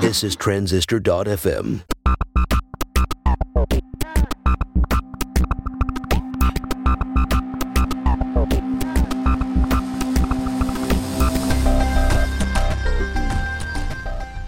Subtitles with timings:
[0.00, 1.82] This is Transistor.fm.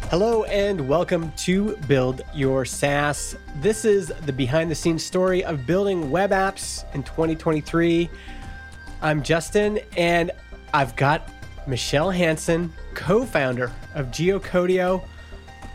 [0.09, 3.37] Hello and welcome to Build Your SaaS.
[3.57, 8.09] This is the behind the scenes story of building web apps in 2023.
[9.03, 10.31] I'm Justin and
[10.73, 11.29] I've got
[11.71, 15.05] Michele Hansen, co founder of Geocodio,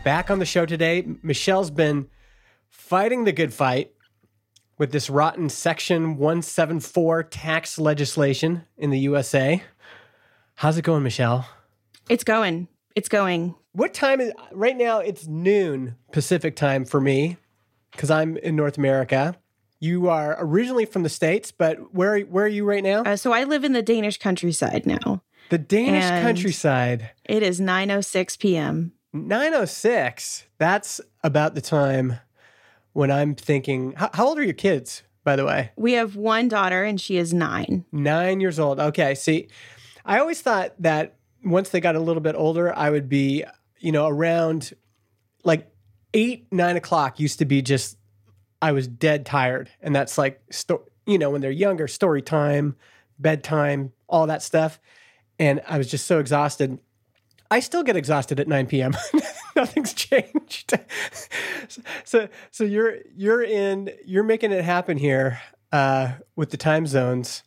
[0.04, 1.06] back on the show today.
[1.22, 2.06] Michele's been
[2.68, 3.92] fighting the good fight
[4.76, 9.62] with this rotten Section 174 tax legislation in the USA.
[10.56, 11.48] How's it going, Michele?
[12.10, 12.68] It's going.
[12.94, 13.54] It's going.
[13.72, 14.98] What time is right now?
[14.98, 17.38] It's noon Pacific time for me
[17.92, 19.34] because I'm in North America.
[19.80, 23.02] You are originally from the states, but where where are you right now?
[23.02, 25.22] Uh, so I live in the Danish countryside now.
[25.50, 27.10] The Danish and countryside.
[27.24, 28.92] It is 9:06 p.m.
[29.12, 30.44] 906.
[30.58, 32.18] That's about the time
[32.92, 33.92] when I'm thinking.
[33.92, 35.70] How, how old are your kids, by the way?
[35.76, 37.84] We have one daughter, and she is nine.
[37.92, 38.78] Nine years old.
[38.78, 39.14] Okay.
[39.14, 39.48] See,
[40.04, 43.44] I always thought that once they got a little bit older, I would be
[43.78, 44.72] you know, around
[45.44, 45.70] like
[46.14, 47.96] eight, nine o'clock used to be just,
[48.60, 49.70] I was dead tired.
[49.80, 52.76] And that's like, sto- you know, when they're younger, story time,
[53.18, 54.80] bedtime, all that stuff.
[55.38, 56.78] And I was just so exhausted.
[57.50, 58.96] I still get exhausted at 9 p.m.
[59.56, 60.74] Nothing's changed.
[62.04, 65.40] so, so you're you're in you're making it happen here
[65.72, 67.42] uh, with the time zones,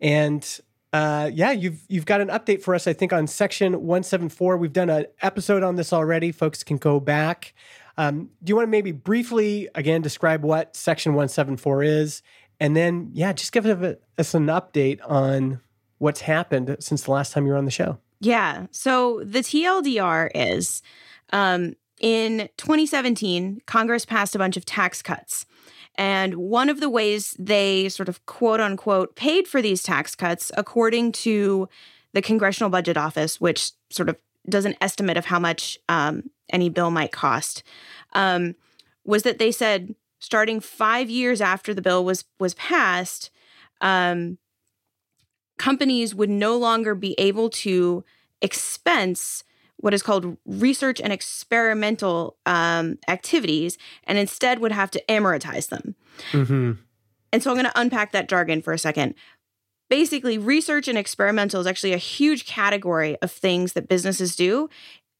[0.00, 0.60] and
[0.92, 2.86] uh, yeah, you've you've got an update for us.
[2.86, 4.56] I think on section 174.
[4.56, 6.30] We've done an episode on this already.
[6.30, 7.54] Folks can go back.
[7.96, 12.22] Um, do you want to maybe briefly again describe what section 174 is,
[12.60, 15.60] and then yeah, just give us an update on
[15.98, 17.98] what's happened since the last time you were on the show.
[18.20, 18.66] Yeah.
[18.70, 20.82] So the TLDR is
[21.32, 25.46] um, in 2017, Congress passed a bunch of tax cuts.
[25.96, 30.50] And one of the ways they sort of quote unquote paid for these tax cuts,
[30.56, 31.68] according to
[32.12, 34.16] the Congressional Budget Office, which sort of
[34.48, 37.62] does an estimate of how much um, any bill might cost,
[38.12, 38.54] um,
[39.04, 43.30] was that they said starting five years after the bill was was passed,
[43.80, 44.38] um,
[45.58, 48.04] companies would no longer be able to
[48.40, 49.44] expense
[49.76, 55.94] what is called research and experimental um, activities and instead would have to amortize them.
[56.32, 56.72] Mm-hmm.
[57.32, 59.14] And so I'm going to unpack that jargon for a second.
[59.90, 64.68] Basically, research and experimental is actually a huge category of things that businesses do.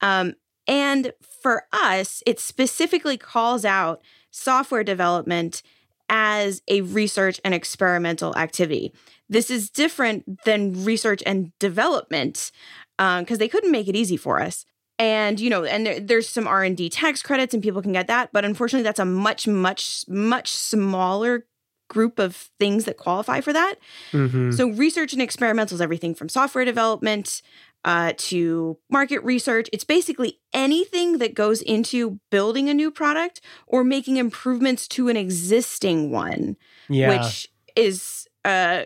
[0.01, 0.33] Um,
[0.67, 5.61] and for us, it specifically calls out software development
[6.09, 8.93] as a research and experimental activity.
[9.29, 12.51] This is different than research and development,
[12.97, 14.65] because um, they couldn't make it easy for us
[14.97, 18.29] and you know and there, there's some r&d tax credits and people can get that
[18.31, 21.45] but unfortunately that's a much much much smaller
[21.87, 23.75] group of things that qualify for that
[24.11, 24.51] mm-hmm.
[24.51, 27.41] so research and experimental is everything from software development
[27.83, 33.83] uh, to market research it's basically anything that goes into building a new product or
[33.83, 36.57] making improvements to an existing one
[36.89, 37.09] yeah.
[37.09, 38.85] which is uh,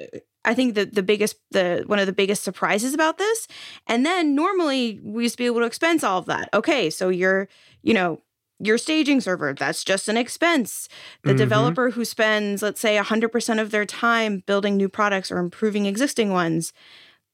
[0.49, 3.47] I think the the biggest the one of the biggest surprises about this.
[3.87, 6.49] And then normally we used to be able to expense all of that.
[6.53, 7.47] Okay, so you're,
[7.83, 8.21] you know,
[8.59, 10.89] your staging server, that's just an expense.
[11.23, 11.37] The mm-hmm.
[11.37, 16.31] developer who spends, let's say, 100% of their time building new products or improving existing
[16.31, 16.73] ones,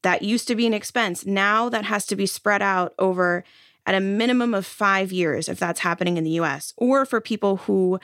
[0.03, 1.25] that used to be an expense.
[1.25, 3.43] Now that has to be spread out over
[3.85, 7.57] at a minimum of five years if that's happening in the US, or for people
[7.57, 7.99] who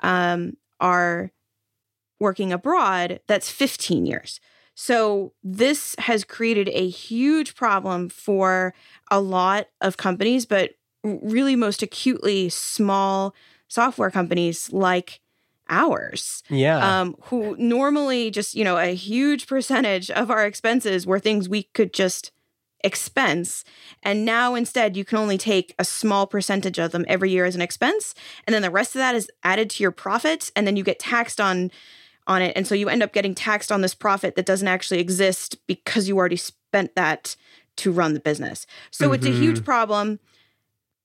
[0.00, 1.30] um, are
[2.20, 4.40] working abroad, that's 15 years.
[4.74, 8.74] So this has created a huge problem for
[9.10, 13.34] a lot of companies, but really most acutely small
[13.66, 15.20] software companies like
[15.68, 16.42] ours.
[16.48, 17.00] Yeah.
[17.00, 21.64] Um, who normally just, you know, a huge percentage of our expenses were things we
[21.64, 22.30] could just
[22.84, 23.64] expense.
[24.02, 27.54] And now instead, you can only take a small percentage of them every year as
[27.54, 28.14] an expense.
[28.46, 30.50] And then the rest of that is added to your profit.
[30.54, 31.70] And then you get taxed on
[32.28, 32.52] on it.
[32.54, 36.06] And so you end up getting taxed on this profit that doesn't actually exist because
[36.06, 37.34] you already spent that
[37.76, 38.66] to run the business.
[38.90, 39.14] So mm-hmm.
[39.14, 39.64] it's a huge mm-hmm.
[39.64, 40.20] problem.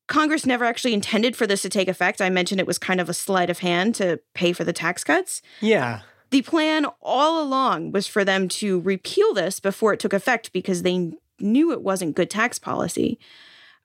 [0.07, 2.21] Congress never actually intended for this to take effect.
[2.21, 5.03] I mentioned it was kind of a sleight of hand to pay for the tax
[5.03, 5.41] cuts.
[5.61, 6.01] Yeah.
[6.29, 10.81] The plan all along was for them to repeal this before it took effect because
[10.81, 13.17] they knew it wasn't good tax policy.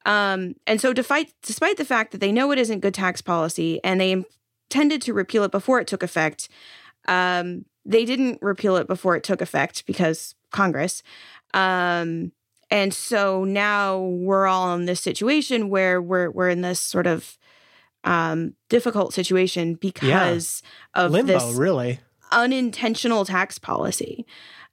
[0.07, 3.81] Um, and so, despite, despite the fact that they know it isn't good tax policy
[3.85, 4.25] and they
[4.71, 6.49] intended to repeal it before it took effect,
[7.09, 11.03] um, they didn't repeal it before it took effect because Congress.
[11.55, 12.33] Um,
[12.71, 17.39] and so now we're all in this situation where we're we're in this sort of
[18.05, 20.63] um, difficult situation because
[20.95, 21.03] yeah.
[21.03, 21.99] of limbo, this really
[22.31, 24.27] unintentional tax policy.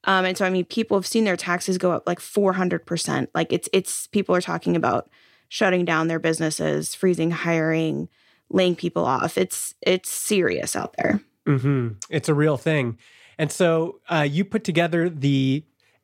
[0.05, 3.27] Um, and so, I mean, people have seen their taxes go up like 400%.
[3.33, 5.09] Like it's, it's, people are talking about
[5.49, 8.07] shutting down their businesses, freezing hiring,
[8.49, 9.37] laying people off.
[9.37, 11.21] It's, it's serious out there.
[11.47, 11.89] Mm-hmm.
[12.09, 12.97] It's a real thing.
[13.38, 15.63] And so uh, you put together the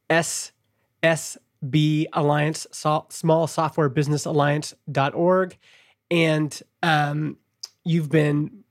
[0.10, 2.68] SSB Alliance,
[3.10, 5.58] Small Software Business Alliance.org.
[6.10, 7.38] And um,
[7.86, 8.64] you've been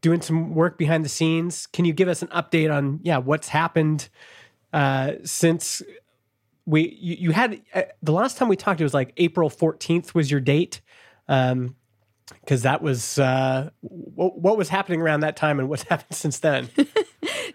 [0.00, 1.66] doing some work behind the scenes.
[1.66, 4.08] Can you give us an update on, yeah, what's happened
[4.72, 5.82] uh, since
[6.66, 10.14] we you, you had uh, the last time we talked it was like April 14th
[10.14, 10.80] was your date
[11.28, 11.74] um
[12.40, 16.38] because that was uh what, what was happening around that time and what's happened since
[16.40, 16.68] then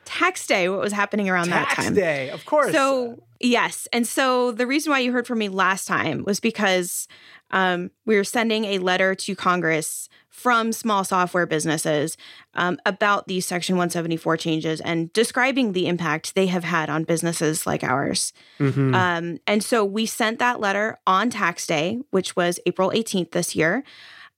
[0.05, 3.87] tax day what was happening around tax that time Tax day of course so yes
[3.91, 7.07] and so the reason why you heard from me last time was because
[7.51, 12.15] um, we were sending a letter to congress from small software businesses
[12.53, 17.65] um, about these Section 174 changes and describing the impact they have had on businesses
[17.65, 18.33] like ours.
[18.59, 18.93] Mm-hmm.
[18.93, 23.55] Um, and so we sent that letter on tax day, which was April 18th this
[23.55, 23.83] year,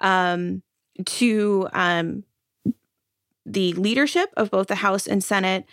[0.02, 0.62] um,
[1.06, 2.24] to um,
[3.46, 5.66] the leadership of both the House and Senate,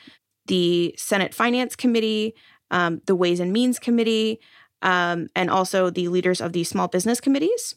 [0.47, 2.35] the Senate Finance Committee,
[2.71, 4.41] um, the Ways and Means Committee,
[4.83, 7.75] um, and also the leaders of the small business committees.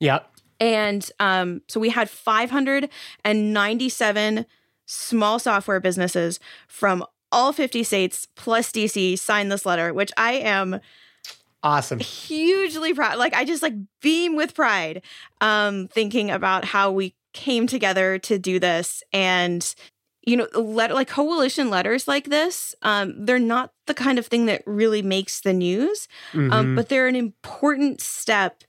[0.00, 0.30] Yep.
[0.58, 4.46] And um, so we had 597
[4.86, 10.78] small software businesses from all 50 states plus DC sign this letter, which I am
[11.66, 11.98] awesome.
[12.00, 13.18] Hugely proud.
[13.18, 15.02] Like i just like beam with pride
[15.40, 19.02] um thinking about how we came together to do this.
[19.12, 19.74] And
[20.22, 24.46] you know let like coalition letters like this um they're not the kind of thing
[24.46, 26.52] that really makes the news um, mm-hmm.
[26.52, 28.64] um but they're an important step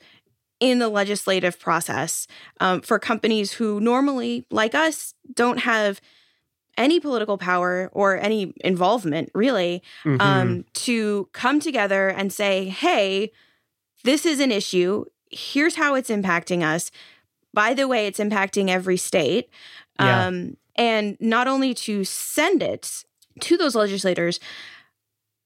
[0.60, 2.28] in the legislative process
[2.60, 6.02] um, for companies who normally, like us, don't have
[6.78, 10.22] any political power or any involvement really mm-hmm.
[10.22, 13.32] um, to come together and say, hey,
[14.04, 15.06] this is an issue.
[15.32, 16.92] Here's how it's impacting us.
[17.54, 19.50] By the way, it's impacting every state.
[20.00, 20.28] Yeah.
[20.28, 23.04] Um, and not only to send it
[23.42, 24.40] to those legislators,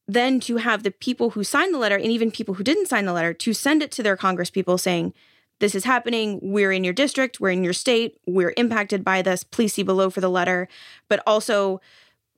[0.07, 3.05] then to have the people who signed the letter and even people who didn't sign
[3.05, 5.13] the letter to send it to their congress people saying
[5.61, 9.43] this is happening we're in your district we're in your state we're impacted by this
[9.43, 10.67] please see below for the letter.
[11.07, 11.79] But also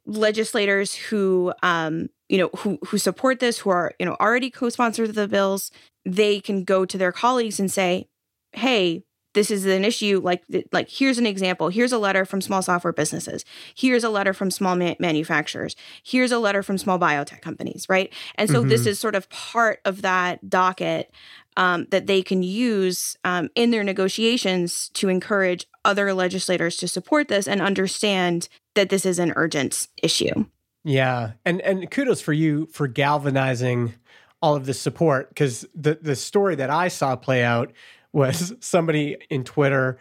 [0.05, 5.09] legislators who um you know who who support this who are you know already co-sponsors
[5.09, 5.71] of the bills
[6.05, 8.07] they can go to their colleagues and say
[8.51, 9.03] hey
[9.33, 11.69] this is an issue like like here's an example.
[11.69, 13.43] Here's a letter from small software businesses.
[13.75, 15.75] Here's a letter from small ma- manufacturers.
[16.03, 18.13] Here's a letter from small biotech companies right?
[18.35, 18.69] And so mm-hmm.
[18.69, 21.11] this is sort of part of that docket
[21.57, 27.27] um, that they can use um, in their negotiations to encourage other legislators to support
[27.27, 30.45] this and understand that this is an urgent issue
[30.83, 33.93] yeah and and kudos for you for galvanizing
[34.41, 37.71] all of this support because the the story that i saw play out
[38.13, 39.99] was somebody in Twitter,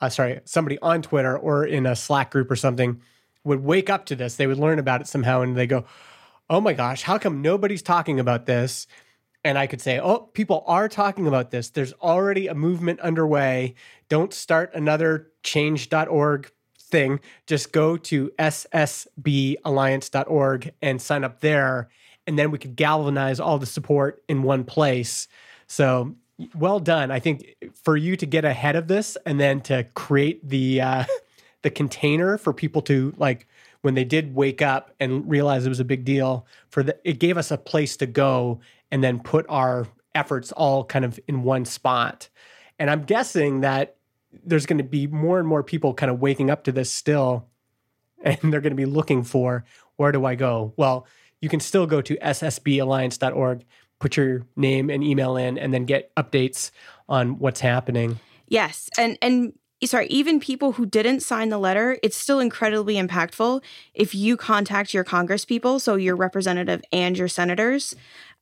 [0.00, 3.00] uh, sorry, somebody on Twitter or in a Slack group or something
[3.42, 4.36] would wake up to this.
[4.36, 5.86] They would learn about it somehow and they go,
[6.48, 8.86] oh my gosh, how come nobody's talking about this?
[9.44, 11.70] And I could say, oh, people are talking about this.
[11.70, 13.74] There's already a movement underway.
[14.08, 17.20] Don't start another change.org thing.
[17.46, 21.88] Just go to ssballiance.org and sign up there.
[22.26, 25.26] And then we could galvanize all the support in one place.
[25.66, 26.16] So
[26.54, 27.10] well done.
[27.10, 31.04] I think for you to get ahead of this and then to create the uh,
[31.62, 33.46] the container for people to like
[33.82, 37.18] when they did wake up and realize it was a big deal for the it
[37.18, 41.42] gave us a place to go and then put our efforts all kind of in
[41.42, 42.28] one spot.
[42.78, 43.96] And I'm guessing that
[44.44, 47.46] there's going to be more and more people kind of waking up to this still
[48.22, 49.64] and they're going to be looking for
[49.96, 50.72] where do I go?
[50.76, 51.06] Well,
[51.40, 53.64] you can still go to ssballiance.org
[54.00, 56.72] put your name and email in and then get updates
[57.08, 58.18] on what's happening.
[58.48, 58.90] Yes.
[58.98, 59.52] And and
[59.84, 63.62] sorry, even people who didn't sign the letter, it's still incredibly impactful
[63.94, 67.94] if you contact your Congress people, so your representative and your senators,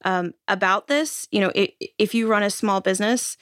[0.04, 1.26] um, about this.
[1.30, 3.36] You know, it, if you run a small business,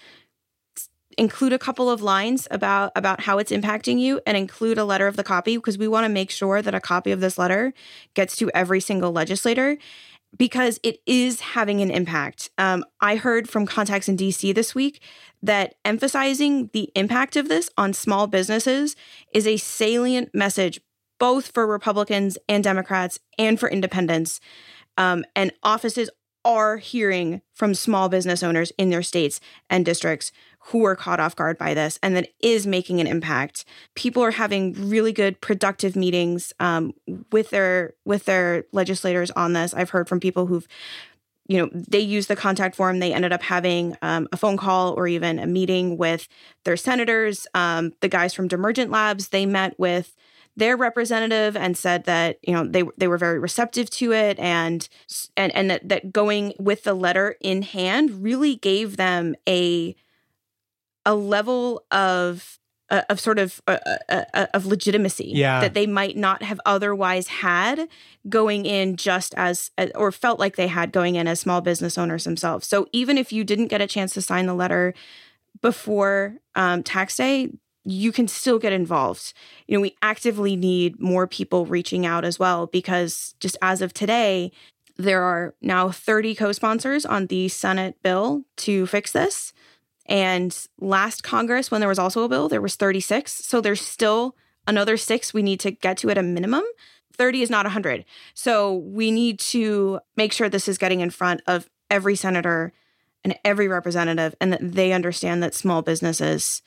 [1.18, 5.06] include a couple of lines about about how it's impacting you and include a letter
[5.06, 7.72] of the copy because we want to make sure that a copy of this letter
[8.14, 9.78] gets to every single legislator
[10.36, 12.50] because it is having an impact.
[12.58, 15.00] Um, I heard from contacts in DC this week
[15.42, 18.96] that emphasizing the impact of this on small businesses
[19.32, 20.80] is a salient message,
[21.18, 24.40] both for Republicans and Democrats and for independents.
[24.98, 26.10] Um, and offices
[26.46, 30.30] are hearing from small business owners in their states and districts
[30.68, 33.64] who are caught off guard by this and that is making an impact.
[33.96, 36.94] People are having really good productive meetings um,
[37.32, 39.74] with their with their legislators on this.
[39.74, 40.68] I've heard from people who've
[41.48, 43.00] you know they use the contact form.
[43.00, 46.28] They ended up having um, a phone call or even a meeting with
[46.62, 47.48] their senators.
[47.54, 50.14] Um, the guys from demergent labs they met with
[50.56, 54.88] their representative and said that you know they they were very receptive to it and
[55.36, 59.94] and and that, that going with the letter in hand really gave them a
[61.04, 62.58] a level of
[62.88, 65.60] uh, of sort of uh, uh, uh, of legitimacy Yeah.
[65.60, 67.88] that they might not have otherwise had
[68.28, 72.25] going in just as or felt like they had going in as small business owners
[72.25, 72.66] themselves.
[72.66, 74.94] So even if you didn't get a chance to sign the letter
[75.60, 77.50] before um, tax day,
[77.86, 79.32] you can still get involved.
[79.66, 83.94] You know, we actively need more people reaching out as well because just as of
[83.94, 84.50] today,
[84.96, 89.52] there are now 30 co sponsors on the Senate bill to fix this.
[90.06, 93.32] And last Congress, when there was also a bill, there was 36.
[93.32, 96.64] So there's still another six we need to get to at a minimum.
[97.16, 98.04] 30 is not 100.
[98.34, 102.72] So we need to make sure this is getting in front of every senator
[103.24, 106.62] and every representative and that they understand that small businesses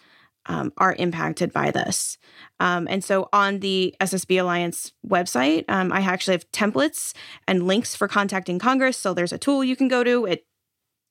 [0.50, 2.18] um, are impacted by this.
[2.60, 7.13] Um, and so on the SSB Alliance website, um, I actually have templates
[7.48, 8.98] and links for contacting Congress.
[8.98, 10.25] So there's a tool you can go to.
[10.25, 10.46] It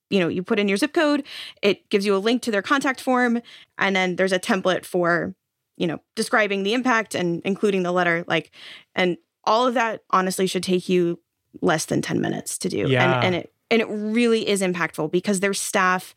[0.09, 1.23] you know, you put in your zip code,
[1.61, 3.41] it gives you a link to their contact form,
[3.77, 5.35] and then there's a template for,
[5.77, 8.25] you know, describing the impact and including the letter.
[8.27, 8.49] Like,
[8.95, 11.19] and all of that honestly should take you
[11.61, 12.87] less than 10 minutes to do.
[12.89, 13.17] Yeah.
[13.17, 16.15] And, and it and it really is impactful because their staff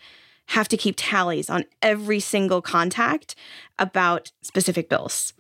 [0.53, 3.35] have to keep tallies on every single contact
[3.79, 5.33] about specific bills.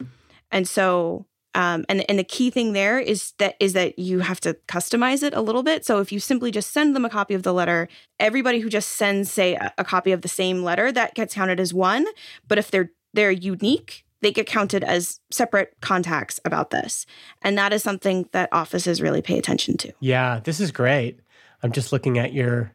[0.50, 4.40] And so um, and and the key thing there is that is that you have
[4.40, 5.85] to customize it a little bit.
[5.85, 7.88] So if you simply just send them a copy of the letter,
[8.19, 11.61] everybody who just sends, say, a, a copy of the same letter, that gets counted
[11.61, 12.07] as one.
[12.49, 17.04] But if they're they're unique, they get counted as separate contacts about this,
[17.42, 19.92] and that is something that offices really pay attention to.
[20.00, 21.21] Yeah, this is great.
[21.62, 22.73] I'm just looking at your,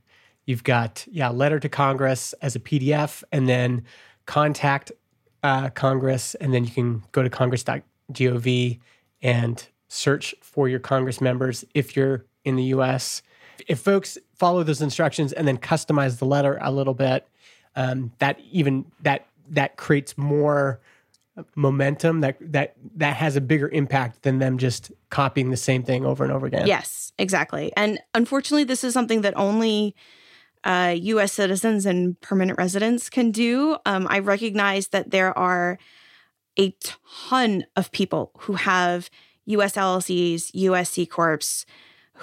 [0.48, 3.84] you've got, yeah, letter to Congress as a PDF and then
[4.26, 4.92] contact
[5.44, 6.34] uh, Congress.
[6.36, 8.80] And then you can go to congress.gov
[9.22, 13.22] and search for your Congress members if you're in the US.
[13.68, 17.28] If folks follow those instructions and then customize the letter a little bit,
[17.76, 20.80] um, that even that that creates more
[21.56, 26.06] momentum that that that has a bigger impact than them just copying the same thing
[26.06, 26.66] over and over again.
[26.66, 27.72] Yes, exactly.
[27.78, 29.96] And unfortunately, this is something that only
[30.68, 31.32] uh, U.S.
[31.34, 33.78] citizens and permanent residents can do.
[33.86, 35.80] Um, I recognize that there are
[36.60, 36.76] a
[37.26, 39.10] ton of people who have
[39.46, 39.74] U.S.
[39.74, 40.90] LLCs, U.S.
[40.92, 41.66] C corps,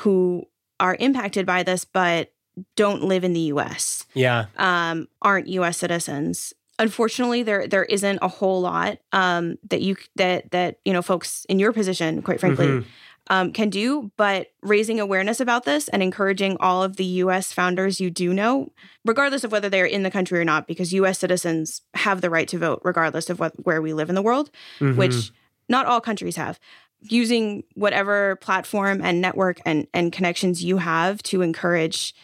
[0.03, 0.45] who
[0.79, 2.33] are impacted by this, but
[2.77, 4.05] don't live in the U.S.
[4.15, 4.47] Yeah.
[4.59, 5.79] Um, aren't U.S.
[5.79, 6.53] citizens.
[6.79, 11.47] Unfortunately, there there isn't a whole lot um, that you that that you know folks
[11.49, 12.85] in your position, quite frankly, Mhm.
[13.29, 14.11] Um, can do.
[14.17, 17.53] But raising awareness about this and encouraging all of the U.S.
[17.53, 18.71] founders you do know,
[19.05, 21.19] regardless of whether they're in the country or not, because U.S.
[21.19, 24.51] citizens have the right to vote, regardless of what where we live in the world,
[24.81, 24.97] Mhm.
[24.97, 25.31] which
[25.69, 26.59] not all countries have.
[27.01, 32.15] Using whatever platform and network and and connections you have to encourage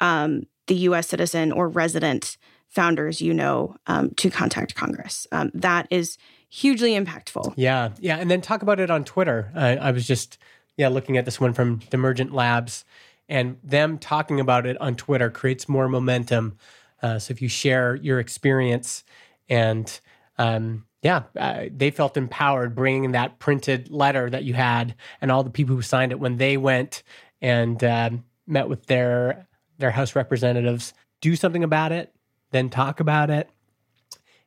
[0.00, 1.08] um, the U.S.
[1.08, 2.36] citizen or resident
[2.68, 5.26] founders you know um, to contact Congress.
[5.30, 6.18] Um, that is
[6.54, 7.52] hugely impactful.
[7.56, 9.50] Yeah, yeah, and then talk about it on Twitter.
[9.54, 10.38] I, I was just
[10.76, 12.84] yeah looking at this one from Demergent Labs,
[13.28, 16.56] and them talking about it on Twitter creates more momentum.
[17.02, 19.02] Uh, so if you share your experience,
[19.48, 20.00] and
[20.38, 25.42] um, yeah, uh, they felt empowered bringing that printed letter that you had, and all
[25.42, 27.02] the people who signed it when they went
[27.42, 30.94] and um, met with their their House representatives.
[31.20, 32.14] Do something about it,
[32.52, 33.50] then talk about it,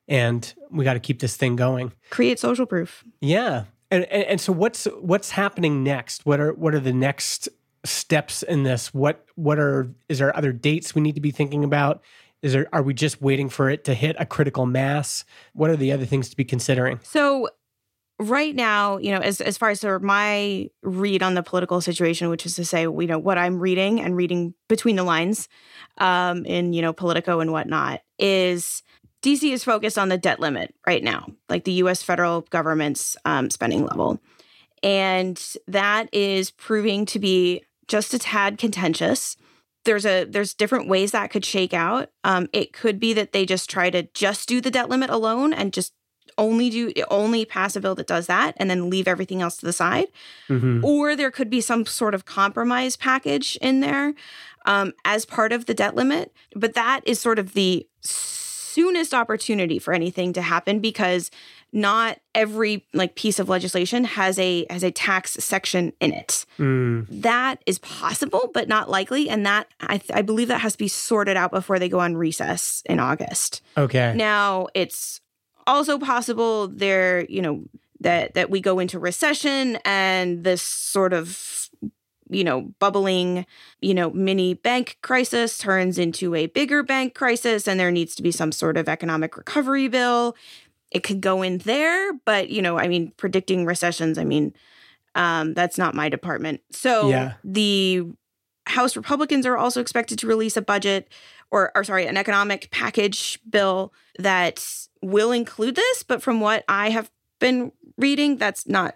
[0.07, 1.91] and we got to keep this thing going.
[2.09, 3.03] Create social proof.
[3.21, 3.65] Yeah.
[3.89, 6.25] And, and and so what's what's happening next?
[6.25, 7.49] What are what are the next
[7.85, 8.93] steps in this?
[8.93, 12.01] What what are is there other dates we need to be thinking about?
[12.41, 15.23] Is there are we just waiting for it to hit a critical mass?
[15.53, 16.99] What are the other things to be considering?
[17.03, 17.49] So
[18.19, 21.81] right now, you know, as as far as sort of my read on the political
[21.81, 25.47] situation, which is to say, you know, what I'm reading and reading between the lines
[25.97, 28.83] um, in you know Politico and whatnot is
[29.27, 32.01] DC is focused on the debt limit right now, like the U.S.
[32.01, 34.19] federal government's um, spending level,
[34.81, 39.35] and that is proving to be just a tad contentious.
[39.83, 42.09] There's a there's different ways that could shake out.
[42.23, 45.53] Um, it could be that they just try to just do the debt limit alone
[45.53, 45.93] and just
[46.37, 49.65] only do only pass a bill that does that and then leave everything else to
[49.65, 50.07] the side
[50.49, 50.85] Mm-hmm.
[50.85, 54.13] or there could be some sort of compromise package in there
[54.65, 56.31] um, as part of the debt limit.
[56.55, 57.87] But that is sort of the
[58.77, 61.31] soonest opportunity for anything to happen because
[61.73, 66.45] not every like piece of legislation has a has a tax section in it.
[66.59, 67.07] Mm.
[67.09, 70.77] That is possible, but not likely, and that I, th- I believe that has to
[70.77, 73.63] be sorted out before they go on recess in August.
[73.75, 74.13] Okay.
[74.15, 75.21] Now it's
[75.65, 77.63] also possible there, you know,
[78.01, 81.66] that that we go into recession and this sort of
[82.29, 83.45] you know, bubbling,
[83.81, 88.23] you know, mini bank crisis turns into a bigger bank crisis and there needs to
[88.23, 90.35] be some sort of economic recovery bill.
[90.91, 94.53] It could go in there, but you know, I mean, predicting recessions, I mean,
[95.15, 96.61] um, that's not my department.
[96.71, 97.33] So Yeah.
[97.43, 98.03] the
[98.67, 101.09] House Republicans are also expected to release a budget
[101.51, 106.03] or, or sorry, an economic package bill that will include this.
[106.03, 108.95] But from what I have been reading, that's not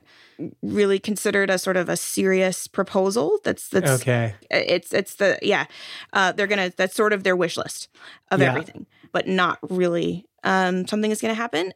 [0.62, 3.40] really considered a sort of a serious proposal.
[3.44, 4.34] That's that's Okay.
[4.50, 5.66] it's it's the yeah
[6.14, 7.90] uh, they're gonna that's sort of their wish list
[8.32, 8.50] of Yeah.
[8.50, 11.74] everything but not really um, something that's gonna happen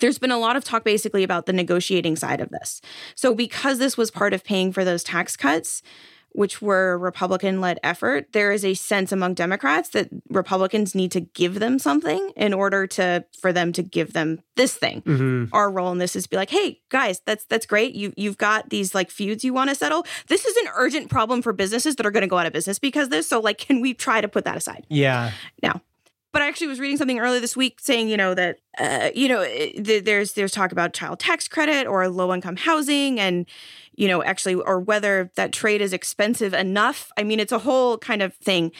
[0.00, 2.80] there's been a lot of talk basically about the negotiating side of this
[3.14, 5.82] so because this was part of paying for those tax cuts
[6.38, 11.10] which were a republican led effort there is a sense among democrats that republicans need
[11.10, 15.44] to give them something in order to for them to give them this thing hmm
[15.52, 17.94] our role in this is to be like, hey guys, that's that's great.
[17.94, 20.06] You you've got these like feuds you want to settle.
[20.28, 22.78] This is an urgent problem for businesses that are going to go out of business
[22.78, 23.28] because of this.
[23.28, 24.86] So like, can we try to put that aside?
[24.88, 25.32] Yeah.
[25.62, 25.80] Now,
[26.32, 29.28] but I actually was reading something earlier this week saying, you know, that uh, you
[29.28, 33.46] know, th- there's there's talk about child tax credit or low income housing, and
[33.98, 37.10] you know, actually, or whether that trade is expensive enough.
[37.18, 38.70] I mean, it's a whole kind of thing.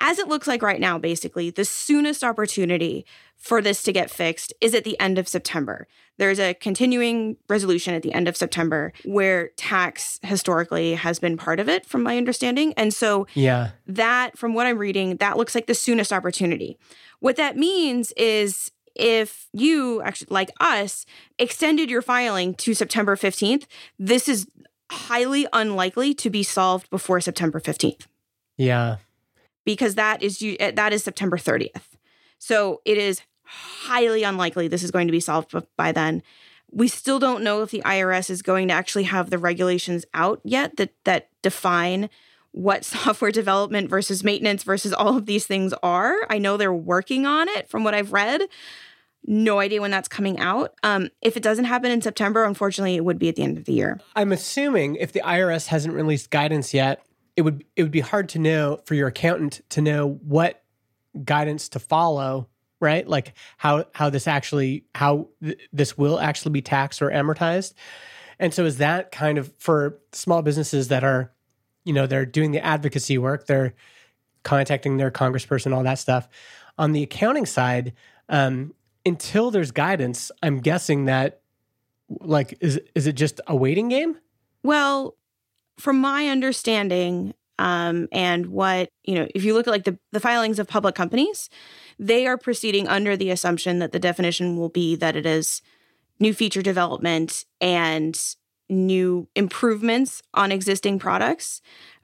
[0.00, 3.04] As it looks like right now, basically, the soonest opportunity
[3.36, 5.88] for this to get fixed is at the end of September.
[6.18, 11.60] There's a continuing resolution at the end of September where tax historically has been part
[11.60, 12.74] of it, from my understanding.
[12.76, 13.70] And so Yeah.
[13.86, 16.76] that, from what I'm reading, that looks like the soonest opportunity.
[17.20, 21.06] What that means is if you actually, like us,
[21.38, 23.64] extended your filing to September 15th,
[23.98, 24.46] this is
[24.90, 28.06] highly unlikely to be solved before September 15th
[28.56, 28.96] Yeah.
[29.64, 31.82] because that is you eh, that is September 30th.
[32.38, 36.22] So it is highly unlikely this is going to be solved by then.
[36.70, 40.40] We still don't know if the IRS is going to actually have the regulations out
[40.44, 42.08] yet that that define
[42.52, 46.14] what software development versus maintenance versus all of these things are.
[46.30, 48.40] I know they're working on it from what I've read.
[49.26, 50.74] No idea when that's coming out.
[50.82, 53.64] Um, if it doesn't happen in September, unfortunately, it would be at the end of
[53.64, 54.00] the year.
[54.16, 57.02] I'm assuming if the IRS hasn't released guidance yet,
[57.36, 60.62] it would it would be hard to know for your accountant to know what
[61.24, 62.48] guidance to follow,
[62.80, 63.06] right?
[63.06, 67.74] Like how how this actually how th- this will actually be taxed or amortized.
[68.38, 71.32] And so is that kind of for small businesses that are,
[71.84, 73.74] you know, they're doing the advocacy work, they're
[74.42, 76.28] contacting their congressperson, all that stuff.
[76.78, 77.92] On the accounting side,
[78.28, 78.74] um,
[79.08, 81.40] until there's guidance, I'm guessing that
[82.08, 84.16] like is is it just a waiting game?
[84.62, 85.16] Well,
[85.78, 90.20] from my understanding, um, and what you know, if you look at like the, the
[90.20, 91.50] filings of public companies,
[91.98, 95.60] they are proceeding under the assumption that the definition will be that it is
[96.20, 98.36] new feature development and
[98.68, 101.60] new improvements on existing products,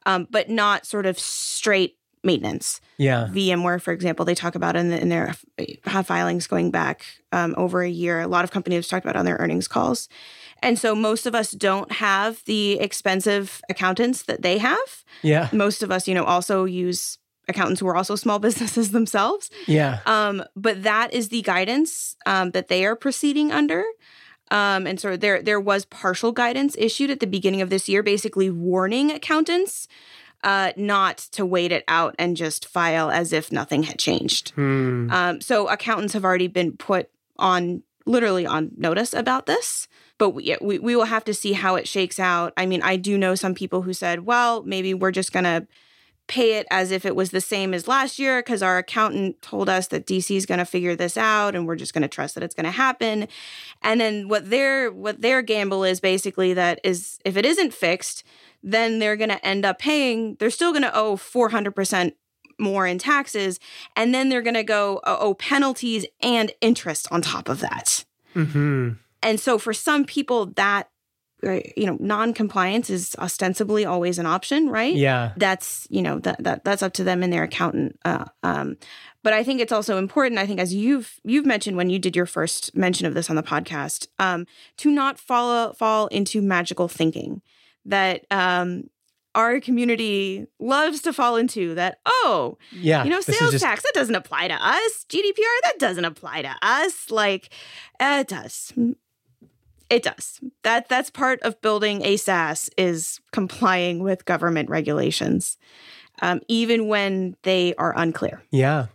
[0.06, 2.80] um, but not sort of straight maintenance.
[2.98, 3.28] Yeah.
[3.30, 5.34] VMware, for example, they talk about in, the, in their
[5.84, 8.20] have filings going back um, over a year.
[8.20, 10.08] A lot of companies talked about on their earnings calls.
[10.62, 15.04] And so most of us don't have the expensive accountants that they have.
[15.22, 15.48] Yeah.
[15.52, 19.50] Most of us, you know, also use accountants who are also small businesses themselves.
[19.66, 20.00] Yeah.
[20.06, 23.84] Um, but that is the guidance um, that they are proceeding under.
[24.50, 28.02] Um, and so there there was partial guidance issued at the beginning of this year,
[28.02, 29.88] basically warning accountants
[30.44, 34.50] uh, not to wait it out and just file as if nothing had changed.
[34.50, 35.11] Hmm.
[35.11, 39.88] Um, so accountants have already been put on literally on notice about this.
[40.18, 42.52] But we, we we will have to see how it shakes out.
[42.57, 45.66] I mean, I do know some people who said, "Well, maybe we're just gonna
[46.26, 49.68] pay it as if it was the same as last year because our accountant told
[49.68, 52.34] us that DC is going to figure this out and we're just going to trust
[52.34, 53.28] that it's going to happen."
[53.82, 58.24] And then what their what their gamble is basically that is if it isn't fixed,
[58.62, 60.37] then they're going to end up paying.
[60.38, 62.14] They're still going to owe four hundred percent
[62.58, 63.58] more in taxes,
[63.96, 68.04] and then they're going to go uh, owe penalties and interest on top of that.
[68.32, 68.90] hmm
[69.22, 70.88] And so for some people, that
[71.76, 74.94] you know non-compliance is ostensibly always an option, right?
[74.94, 75.33] Yeah.
[75.37, 77.98] That's you know that, that that's up to them and their accountant.
[78.04, 78.76] Uh, um,
[79.22, 80.38] but I think it's also important.
[80.38, 83.37] I think as you've you've mentioned when you did your first mention of this on
[83.37, 84.46] the podcast, um,
[84.78, 87.42] to not fall fall into magical thinking
[87.87, 88.85] that um,
[89.35, 93.02] our community loves to fall into that, oh, Yeah.
[93.04, 95.04] you know, sales just- tax, that doesn't apply to us.
[95.09, 97.11] GDPR, that doesn't apply to us.
[97.11, 97.52] Like,
[98.00, 98.72] eh, it does.
[99.90, 100.40] It does.
[100.62, 105.59] That that's part of building a SaaS is complying with government regulations,
[106.23, 108.42] um, even when they are unclear.
[108.51, 108.87] Yeah.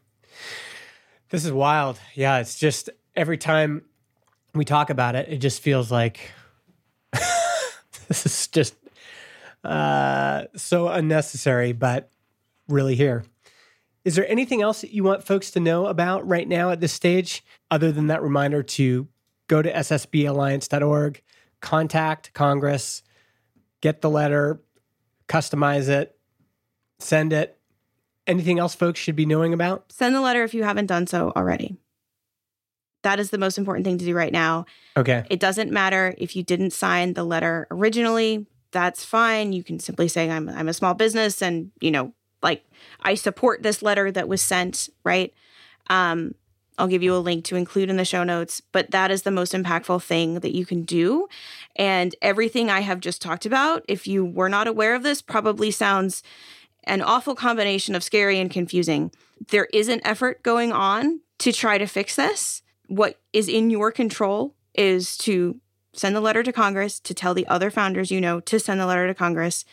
[1.30, 2.00] This is wild.
[2.16, 2.40] Yeah.
[2.40, 3.84] It's just every time
[4.56, 6.32] we talk about it, it just feels like
[8.08, 8.76] this is just
[9.64, 12.10] uh, so unnecessary, but
[12.68, 13.24] really here.
[14.06, 16.94] Is there anything else that you want folks to know about right now at this
[16.94, 19.08] stage, other than that reminder to
[19.50, 21.22] go to ssballiance.org,
[21.60, 23.04] contact Congress,
[23.82, 24.62] get the letter,
[25.28, 26.18] customize it,
[27.00, 27.58] send it?
[28.26, 29.92] Anything else folks should be knowing about?
[29.92, 31.76] Send the letter if you haven't done so already.
[33.02, 34.66] That is the most important thing to do right now.
[34.96, 35.26] Okay.
[35.30, 38.46] It doesn't matter if you didn't sign the letter originally.
[38.72, 39.52] That's fine.
[39.52, 42.64] You can simply say I'm I'm a small business and, you know, like
[43.02, 45.34] I support this letter that was sent, right?
[45.90, 46.36] Um
[46.80, 49.32] I'll give you a link to include in the show notes, but that is the
[49.32, 51.28] most impactful thing that you can do.
[51.76, 55.72] And everything I have just talked about, if you were not aware of this, probably
[55.72, 56.24] sounds
[56.86, 59.12] an awful combination of scary and confusing.
[59.50, 62.62] There is an effort going on to try to fix this.
[62.88, 65.60] What is in your control is to
[65.94, 68.86] send the letter to Congress, to tell the other founders you know to send the
[68.86, 69.66] letter to Congress.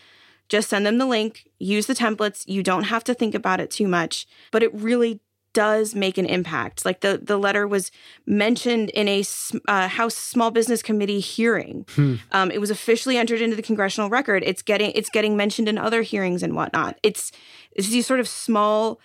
[0.48, 2.44] Just send them the link, use the templates.
[2.46, 5.20] You don't have to think about it too much, but it really
[5.56, 6.84] does make an impact.
[6.84, 7.90] Like the the letter was
[8.26, 9.24] mentioned in a
[9.66, 11.86] uh, House Small Business Committee hearing.
[12.36, 14.42] Um, it was officially entered into the congressional record.
[14.44, 16.92] It's getting it's getting mentioned in other hearings and whatnot.
[17.02, 17.32] It's
[17.72, 19.00] it's these sort of small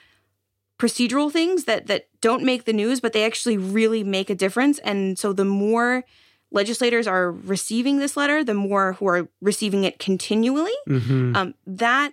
[0.77, 4.79] procedural things that that don't make the news, but they actually really make a difference.
[4.79, 6.03] And so the more
[6.51, 11.35] legislators are receiving this letter, the more who are receiving it continually, Mm-hmm.
[11.35, 12.11] um, that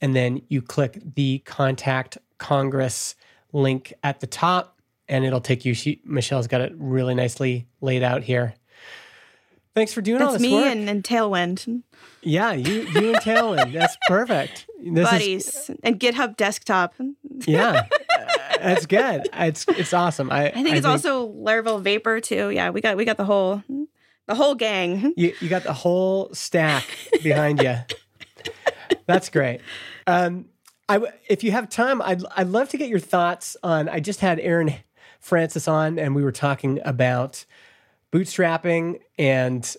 [0.00, 3.16] And then you click the contact Congress
[3.52, 5.74] link at the top, and it'll take you.
[5.74, 8.54] She, Michele's got it really nicely laid out here.
[9.78, 10.66] Thanks for doing all That's this me work.
[10.66, 11.82] and, and Tailwind
[12.22, 13.72] yeah, you, you and Tailwind.
[13.72, 14.66] That's perfect.
[14.82, 16.94] This is- buddies and GitHub desktop.
[17.46, 17.86] yeah,
[18.60, 19.28] that's good.
[19.32, 20.30] It's it's awesome.
[20.30, 22.50] I, I think it's also Laravel Vapor too.
[22.50, 23.62] Yeah, we got we got the whole
[24.26, 25.14] the whole gang.
[25.16, 26.84] You you got the whole stack
[27.22, 27.76] behind you.
[29.06, 29.60] That's great.
[30.06, 30.46] Um,
[30.88, 33.88] I if you have time, I'd I'd love to get your thoughts on.
[33.88, 34.74] I just had Aaron
[35.20, 37.44] Francis on, and we were talking about
[38.12, 39.76] bootstrapping and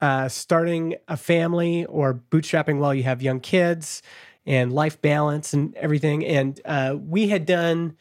[0.00, 4.02] uh, starting a family or bootstrapping while you have young kids
[4.44, 6.26] and life balance and everything.
[6.26, 7.96] And uh, we had done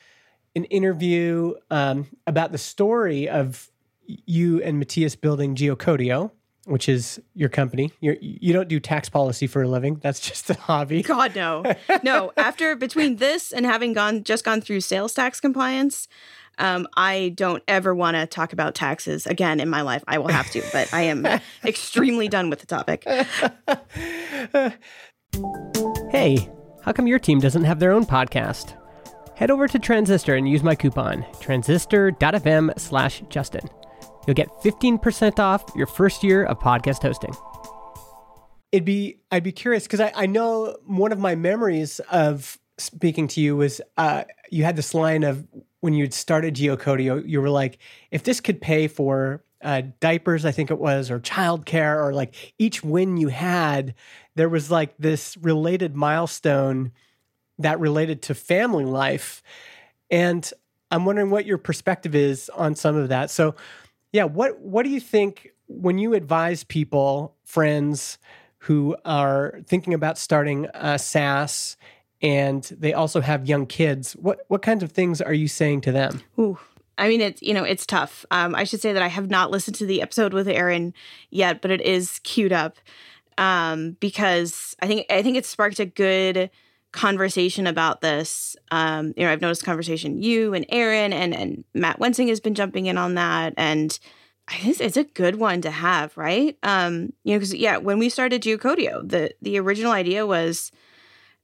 [0.56, 3.70] an interview um, about the story of
[4.06, 6.32] you and Mathias building Geocodio,
[6.66, 7.92] which is your company.
[8.02, 10.00] You're, you don't do tax policy for a living.
[10.02, 11.04] That's just a hobby.
[11.04, 11.64] God no,
[12.04, 12.34] no.
[12.36, 16.08] After between this and having gone just gone through sales tax compliance,
[16.58, 20.04] um, I don't ever want to talk about taxes again in my life.
[20.08, 21.26] I will have to, but I am
[21.66, 23.06] extremely done with the topic.
[26.12, 26.50] Hey,
[26.84, 28.78] how come your team doesn't have their own podcast?
[29.38, 33.70] Head over to Transistor and use my coupon, transistor.fm slash Justin.
[34.28, 37.34] You'll get 15% off your first year of podcast hosting.
[38.72, 43.28] It'd be I'd be curious because I, I know one of my memories of speaking
[43.30, 45.46] to you was uh, you had this line of
[45.82, 47.80] when you'd started Geocodio, you were like,
[48.12, 52.54] if this could pay for uh, diapers, I think it was, or childcare, or like
[52.58, 53.94] each win you had,
[54.36, 56.92] there was like this related milestone
[57.60, 59.44] that related to family life.
[60.10, 60.50] And
[60.90, 63.30] I'm wondering what your perspective is on some of that.
[63.30, 63.56] So,
[64.12, 68.18] yeah, what what do you think when you advise people, friends
[68.60, 71.78] who are thinking about starting a SaaS
[72.22, 74.14] and they also have young kids?
[74.14, 76.22] What what kinds of things are you saying to them?
[76.40, 76.58] Ooh.
[76.98, 78.26] I mean, it's you know, it's tough.
[78.32, 80.94] Um, I should say that I have not listened to the episode with Aaron
[81.30, 82.78] yet, but it is queued up
[83.38, 86.50] um, because I think I think it sparked a good
[86.92, 88.56] conversation about this.
[88.70, 92.56] Um, you know, I've noticed conversation you and Aaron and and Matt Wensing has been
[92.56, 93.98] jumping in on that, and
[94.48, 96.58] I think it's a good one to have, right?
[96.62, 100.72] Um, you know, because yeah, when we started Geocodio, the the original idea was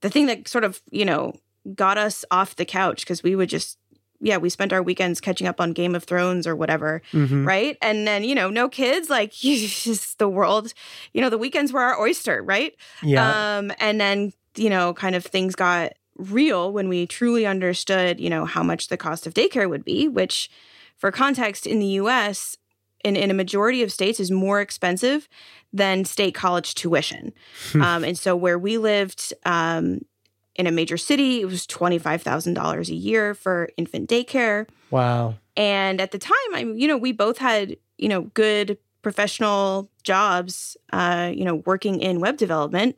[0.01, 1.33] the thing that sort of you know
[1.75, 3.77] got us off the couch because we would just
[4.19, 7.45] yeah, we spent our weekends catching up on Game of Thrones or whatever, Mhm.
[7.45, 7.77] right?
[7.83, 10.73] And then, you know, no kids, like just the world,
[11.13, 12.73] you know, the weekends were our oyster, right?
[13.03, 13.57] Yeah.
[13.59, 18.27] Um, and then, you know, kind of things got real when we truly understood, you
[18.31, 20.49] know, how much the cost of daycare would be, which
[20.97, 22.57] for context in the US,
[23.03, 25.27] in, in a majority of states is more expensive
[25.73, 27.33] than state college tuition.
[27.75, 30.01] um, and so where we lived um,
[30.55, 34.67] in a major city, it was $25,000 a year for infant daycare.
[34.91, 35.35] wow.
[35.55, 40.77] And at the time, I, you know, we both had, you know, good professional jobs,
[40.93, 42.95] uh, you know, working in web development,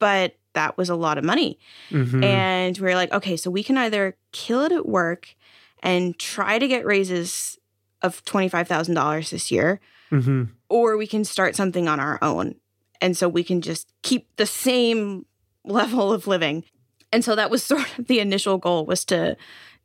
[0.00, 1.58] but that was a lot of money.
[1.90, 2.24] Mhm.
[2.24, 5.36] And we were like, okay, so we can either kill it at work
[5.80, 7.58] and try to get raises
[8.02, 10.48] of $25,000 this year, Mhm.
[10.68, 12.54] or we can start something on our own.
[13.00, 15.24] And so we can just keep the same
[15.64, 16.64] level of living.
[17.12, 19.36] And so that was sort of the initial goal was to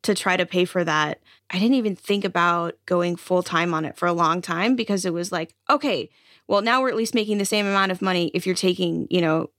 [0.04, 1.20] to try to pay for that.
[1.50, 5.04] I didn't even think about going full time on it for a long time because
[5.04, 6.10] it was like, okay,
[6.48, 9.20] well now we're at least making the same amount of money if you're taking, you
[9.22, 9.50] know,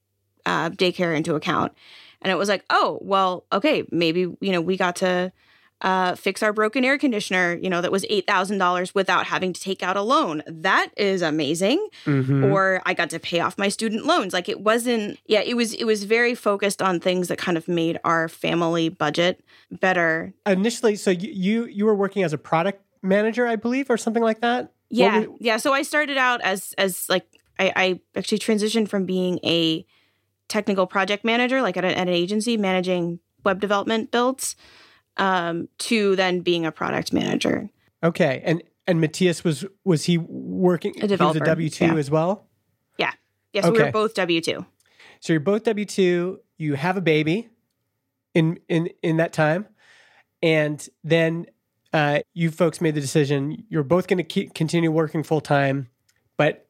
[0.45, 1.73] uh, daycare into account.
[2.23, 5.33] And it was like, oh, well, okay, maybe, you know, we got to
[5.83, 9.83] uh, fix our broken air conditioner, you know, that was $8,000 without having to take
[9.83, 10.43] out a loan.
[10.47, 11.87] That is amazing.
[12.07, 12.51] Mhm.
[12.51, 14.33] Or I got to pay off my student loans.
[14.33, 17.69] Like it wasn't, yeah, it was, it was very focused on things that kind of
[17.69, 20.33] made our family budget better.
[20.47, 24.23] initially, so you, you you were working as a product manager, I believe, or something
[24.23, 24.73] like that.
[24.89, 25.21] Yeah.
[25.27, 25.59] were- yeah.
[25.59, 27.27] So I started out as, as like,
[27.59, 29.85] I, I actually transitioned from being a
[30.49, 34.57] technical project manager, like at, a, at an agency managing web development builds,
[35.17, 37.69] um, to then being a product manager.
[38.03, 40.93] Okay, and and Mathias was was he working?
[41.03, 41.95] A developer, He was a W two yeah.
[41.95, 42.47] as well.
[42.99, 43.13] Yeah.
[43.53, 43.85] Yes, we Okay.
[43.85, 44.65] were both W two.
[45.21, 46.41] So you're both W two.
[46.59, 47.49] You have a baby
[48.35, 49.67] in in in that time,
[50.43, 51.47] and then
[51.93, 53.65] uh, you folks made the decision.
[53.69, 55.89] You're both going to continue working full time,
[56.37, 56.69] but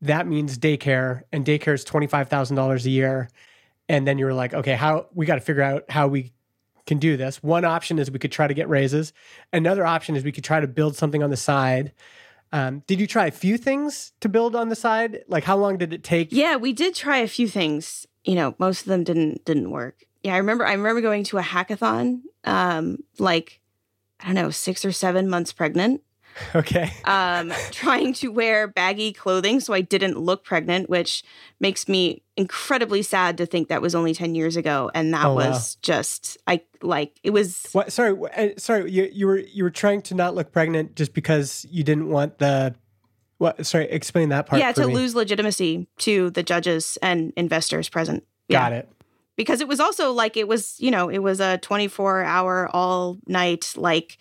[0.00, 3.28] that means daycare, and daycare is twenty five thousand dollars a year.
[3.88, 6.32] And then you were like, okay, how we got to figure out how we
[6.86, 7.42] can do this.
[7.42, 9.12] One option is we could try to get raises.
[9.52, 11.92] Another option is we could try to build something on the side.
[12.52, 15.24] Um, did you try a few things to build on the side?
[15.26, 16.28] Like, how long did it take?
[16.30, 18.06] Yeah, we did try a few things.
[18.24, 20.04] You know, most of them didn't didn't work.
[20.22, 23.60] Yeah, I remember I remember going to a hackathon, um, like
[24.20, 26.02] I don't know, six or seven months pregnant,
[26.54, 26.92] Okay.
[27.04, 31.22] um, trying to wear baggy clothing so I didn't look pregnant, which
[31.60, 34.90] makes me incredibly sad to think that was only 10 years ago.
[34.94, 35.50] And that Oh, wow.
[35.50, 37.92] was just, I like, it was, What?
[37.92, 38.16] Sorry.
[38.36, 38.90] uh, Sorry.
[38.90, 42.38] You you were you were trying to not look pregnant just because you didn't want
[42.38, 42.74] the.
[43.38, 43.64] What?
[43.66, 43.84] Sorry.
[43.90, 44.60] Explain that part.
[44.60, 44.94] yeah, to me.
[44.94, 48.24] lose legitimacy to the judges and investors present.
[48.50, 48.88] Got it.
[49.36, 53.18] because it was also like it was you know it was a 24 hour all
[53.26, 54.18] night like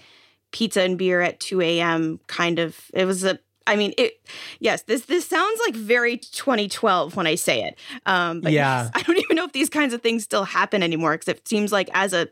[0.53, 3.37] pizza and beer at 2 a.m kind of it was a
[3.67, 4.13] i mean it
[4.59, 8.83] yes this this sounds like very 2012 when i say it um but Yeah.
[8.83, 11.47] yes, i don't even know if these kinds of things still happen anymore because it
[11.47, 12.27] seems like as a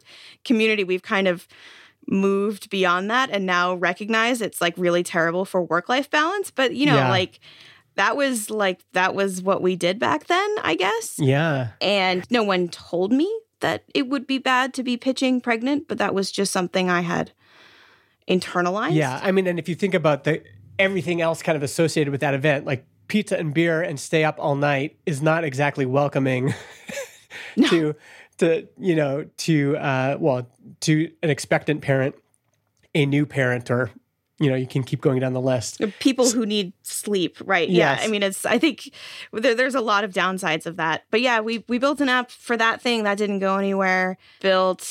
[0.45, 1.47] community we've kind of
[2.07, 6.75] moved beyond that and now recognize it's like really terrible for work life balance but
[6.75, 7.10] you know Yeah.
[7.10, 7.39] like
[7.95, 11.69] that was like that was what we did back then i guess Yeah.
[11.81, 15.99] and no one told me that it would be bad to be pitching pregnant, but
[15.99, 17.31] that was just something I had
[18.39, 18.94] internalized.
[18.96, 19.20] Yeah.
[19.22, 20.41] I mean, and if you think about the
[20.80, 24.38] everything else kind of associated with that event, like pizza and beer and stay up
[24.39, 26.54] all night, is not exactly welcoming
[27.56, 27.67] No.
[27.70, 27.96] to
[28.38, 30.48] to you know to uh, well
[30.82, 32.15] to an expectant parent,
[32.96, 33.91] a new parent, or
[34.39, 35.82] you know you can keep going down the list.
[36.00, 37.70] People who need sleep, right?
[37.70, 38.00] Yes.
[38.00, 38.06] Yeah.
[38.06, 38.91] I mean, it's, I think
[39.32, 41.04] there, there's a lot of downsides of that.
[41.12, 44.17] But yeah, we, we built an app for that thing that didn't go anywhere.
[44.41, 44.82] Built,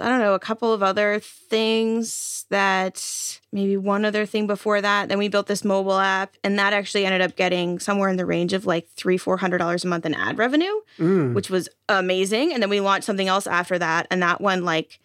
[0.00, 5.08] I don't know, a couple of other things that maybe one other thing before that.
[5.08, 8.26] Then we built this mobile app, and that actually ended up getting somewhere in the
[8.26, 10.72] range of like three, four hundred dollars a month in ad revenue.
[10.98, 11.32] Mm.
[11.34, 12.52] which was amazing.
[12.52, 14.98] And then we launched something else after that, and that one like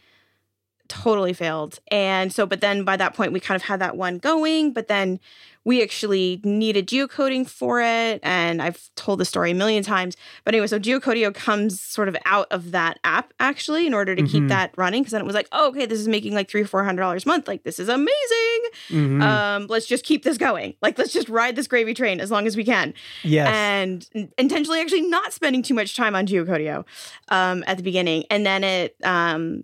[1.01, 1.79] totally failed.
[1.89, 4.87] And so, but then by that point, we kind of had that one going, but
[4.87, 5.19] then
[5.65, 8.19] we actually needed geocoding for it.
[8.21, 10.17] And I've told the story a million times.
[10.43, 14.21] But anyway, so Geocodio comes sort of out of that app actually in order to
[14.23, 14.29] Mhm.
[14.29, 15.03] keep that running.
[15.05, 17.01] Cause then it was like, oh, okay, this is making like three or four hundred
[17.01, 17.47] dollars a month.
[17.47, 18.61] Like, this is amazing.
[18.89, 19.21] Mhm.
[19.23, 20.75] Um, let's just keep this going.
[20.81, 23.47] Like, let's just ride this gravy train as long as we can yes.
[23.47, 26.83] and intentionally actually not spending too much time on Geocodio
[27.29, 28.25] um, at the beginning.
[28.29, 29.63] And then it um,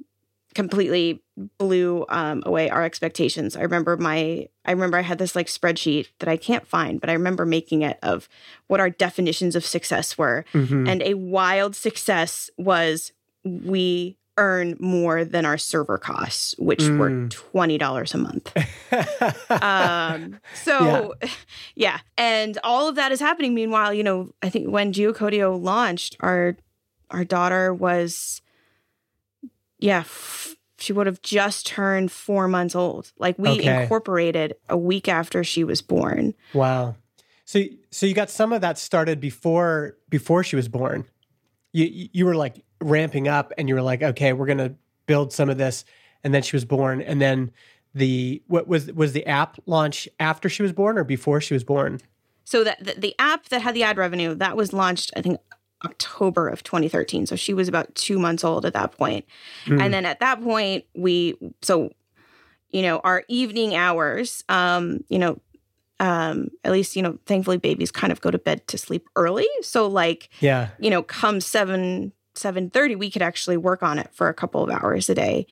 [0.56, 1.22] completely
[1.58, 3.56] blew um, away our expectations.
[3.56, 7.10] I remember my, I remember I had this like spreadsheet that I can't find, but
[7.10, 8.28] I remember making it of
[8.68, 10.44] what our definitions of success were.
[10.54, 10.88] Mhm.
[10.90, 13.12] And a wild success was
[13.44, 17.30] we earn more than our server costs, which were Mm.
[17.30, 18.52] twenty dollars a month.
[19.62, 21.14] um, so
[21.76, 22.00] yeah.
[22.18, 23.54] and all of that is happening.
[23.54, 26.56] Meanwhile, you know, I think when Geocodio launched, our
[27.12, 28.42] our daughter was,
[29.80, 33.12] yeah, f- she would have just turned four months old.
[33.18, 33.84] Like we Okay.
[33.84, 36.34] incorporated a week after she was born.
[36.54, 36.96] wow.
[37.46, 41.06] So so you got some of that started before before she was born.
[41.74, 44.76] You you were like ramping up and you were like, okay, we're gonna
[45.08, 45.84] build some of this,
[46.24, 47.52] and then she was born, and then
[47.96, 51.64] the what was was the app launch after she was born or before she was
[51.64, 52.00] born?
[52.46, 55.40] So that the, the app that had the ad revenue that was launched, I think
[55.86, 57.26] October of 2013.
[57.26, 59.26] So she was about two months old at that point.
[59.66, 59.82] Mm.
[59.82, 61.92] And then at that point, we so
[62.72, 65.40] you know our evening hours, um, you know,
[66.00, 69.48] um, at least you know, thankfully babies kind of go to bed to sleep early.
[69.62, 70.70] So like Yeah.
[70.80, 74.64] you know, come seven seven thirty, we could actually work on it for a couple
[74.64, 75.48] of hours a day.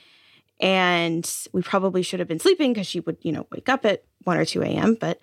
[0.59, 4.03] And we probably should have been sleeping because she would, you know, wake up at
[4.23, 4.95] one or two a.m.
[4.99, 5.19] But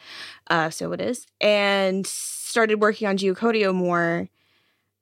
[0.48, 4.28] uh, so it is, and started working on Geocodio more.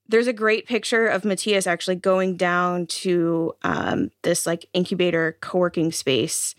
[0.08, 5.92] There's a great picture of Mathias actually going down to um, this like incubator co-working
[5.92, 6.54] space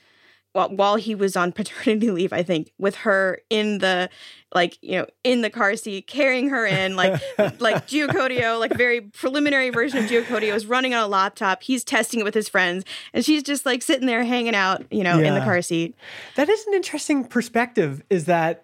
[0.53, 4.09] while while he was on paternity leave, I think, with her in the
[4.55, 7.21] like, you know, in the car seat, carrying her in, like
[7.59, 11.63] like Geocodio, like very preliminary version of Geocodio is running on a laptop.
[11.63, 15.03] He's testing it with his friends, and she's just like sitting there hanging out, you
[15.03, 15.95] know, in the car seat.
[16.35, 18.03] That is an interesting perspective.
[18.09, 18.63] Is that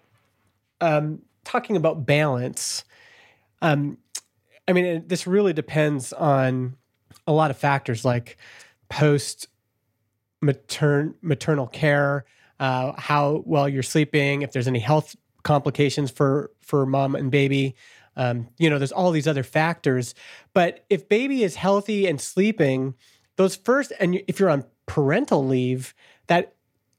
[0.80, 2.84] um, talking about balance?
[3.62, 3.98] Um,
[4.70, 6.76] I mean, it, this really depends on
[7.26, 8.36] a lot of factors, like
[8.88, 9.48] post
[10.42, 12.24] matern maternal care,
[12.60, 17.74] uh, how well you're sleeping, if there's any health complications for for mom and baby.
[18.16, 20.14] Um, you know, there's all these other factors.
[20.54, 22.94] But if baby is healthy and sleeping,
[23.36, 25.94] those first, and if you're on parental leave,
[26.28, 26.54] that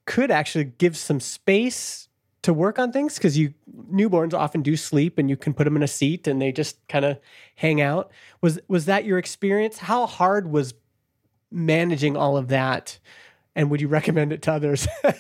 [0.06, 2.10] could actually give some space
[2.44, 3.54] to work on things because you
[3.92, 6.78] newborns often do sleep and you can put them in a seat and they just
[6.88, 7.20] kind of
[7.56, 8.12] hang out.
[8.42, 9.78] Was was that your experience?
[9.78, 10.74] How hard was
[11.52, 12.98] managing all of that?
[13.54, 14.88] And would you recommend it to others?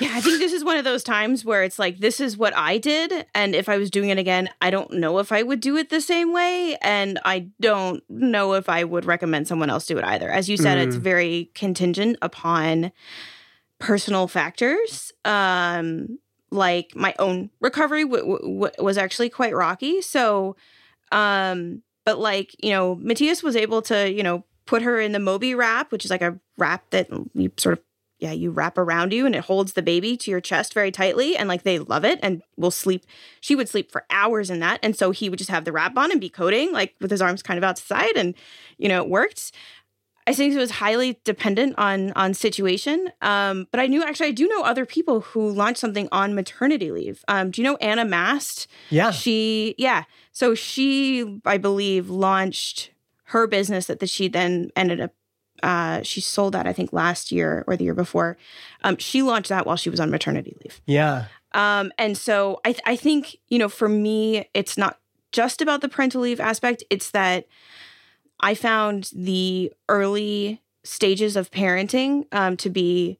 [0.00, 2.56] Yeah, I think this is one of those times where it's like, this is what
[2.56, 3.26] I did.
[3.36, 5.90] And if I was doing it again, I don't know if I would do it
[5.90, 6.76] the same way.
[6.82, 10.28] And I don't know if I would recommend someone else do it either.
[10.30, 11.00] As you said, it's Mm.
[11.00, 12.90] very contingent upon
[13.78, 15.12] personal factors.
[15.24, 16.18] Um,
[16.52, 20.00] like my own recovery w- w- was actually quite rocky.
[20.02, 20.56] So,
[21.10, 25.18] um, but like, you know, Mathias was able to, you know, put her in the
[25.18, 27.84] Moby wrap, which is like a wrap that you sort of
[28.22, 31.36] yeah, you wrap around you and it holds the baby to your chest very tightly.
[31.36, 33.04] And like they love it and will sleep.
[33.40, 34.78] She would sleep for hours in that.
[34.80, 37.20] And so he would just have the wrap on and be coding, like with his
[37.20, 38.16] arms kind of outside.
[38.16, 38.36] And,
[38.78, 39.50] you know, it worked.
[40.26, 43.10] I think it was highly dependent on on situation.
[43.20, 46.90] Um, but I knew actually I do know other people who launched something on maternity
[46.90, 47.24] leave.
[47.28, 48.68] Um, do you know Anna Mast?
[48.90, 49.10] yeah.
[49.10, 50.04] She yeah.
[50.32, 52.90] So she, I believe, launched
[53.24, 55.12] her business that, that she then ended up
[55.62, 58.36] uh, she sold that I think last year or the year before.
[58.82, 60.80] Um, she launched that while she was on maternity leave.
[60.86, 61.26] Yeah.
[61.52, 64.98] Um, and so I, th- I think, you know, for me, it's not
[65.30, 66.82] just about the parental leave aspect.
[66.90, 67.46] It's that
[68.42, 73.18] I found the early stages of parenting um, to be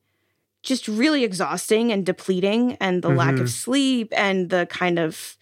[0.63, 3.41] just really exhausting and depleting and the lack Mhm.
[3.43, 5.37] of sleep and the kind of,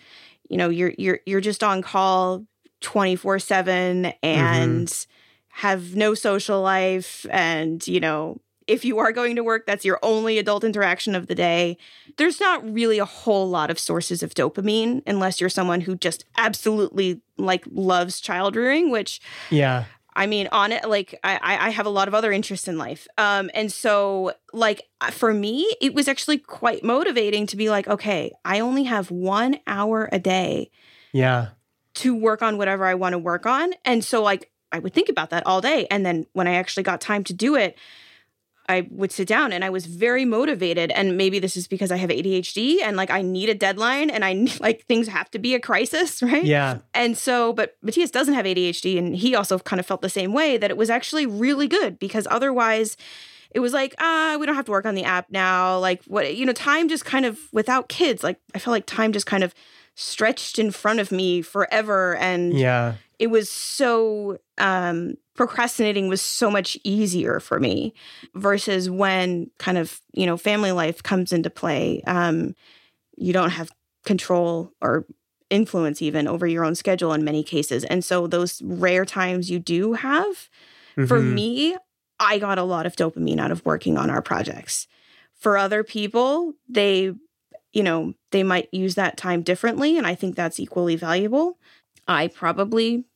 [0.49, 2.45] you know, you're, you're, you're just on call
[2.81, 5.07] 24 seven and
[5.49, 7.27] have no social life.
[7.31, 8.41] And, you know,
[8.71, 11.77] if you are going to work, that's your only adult interaction of the day
[12.17, 16.25] there's not really a whole lot of sources of dopamine unless you're someone who just
[16.37, 19.85] absolutely like loves child rearing which Yeah.
[20.17, 22.77] i mean on it like i I- i have a lot of other interests in
[22.79, 24.81] life um and so like
[25.11, 29.53] for me it was actually quite motivating to be like okay i only have one
[29.67, 30.71] hour a day
[31.13, 31.49] Yeah.
[31.95, 35.09] to work on whatever i want to work on and so like i would think
[35.09, 37.77] about that all day and then when i actually got time to do it
[38.71, 40.93] I would sit down and I was very motivated.
[40.93, 44.25] And maybe this is because I have ADHD and like I need a deadline and
[44.25, 46.45] I need, like things have to be a crisis, right?
[46.45, 46.79] Yeah.
[46.95, 50.33] And so, but Mathias doesn't have ADHD and he also kind of felt the same
[50.33, 52.97] way that it was actually really good because otherwise
[53.51, 55.79] it was like, ah, we don't have to work on the app now.
[55.79, 59.13] Like, what, you know, time just kind of without kids, like I felt like time
[59.13, 59.53] just kind of
[59.97, 62.15] stretched in front of me forever.
[62.17, 62.95] And Yeah.
[63.21, 67.95] It was so um procrastinating was so much easier for me
[68.35, 72.55] versus when kind of you know family life comes into play um
[73.17, 73.71] you don't have
[74.05, 75.07] control or
[75.51, 79.59] influence even over your own schedule in many cases and so those rare times you
[79.59, 80.49] do have
[81.07, 81.35] For Mhm.
[81.35, 81.77] me,
[82.19, 84.87] I got a lot of dopamine out of working on our projects.
[85.35, 87.15] For other people, they,
[87.73, 89.97] you know, they might use that time differently.
[89.97, 91.59] And I think that's equally valuable.
[92.07, 93.07] I probably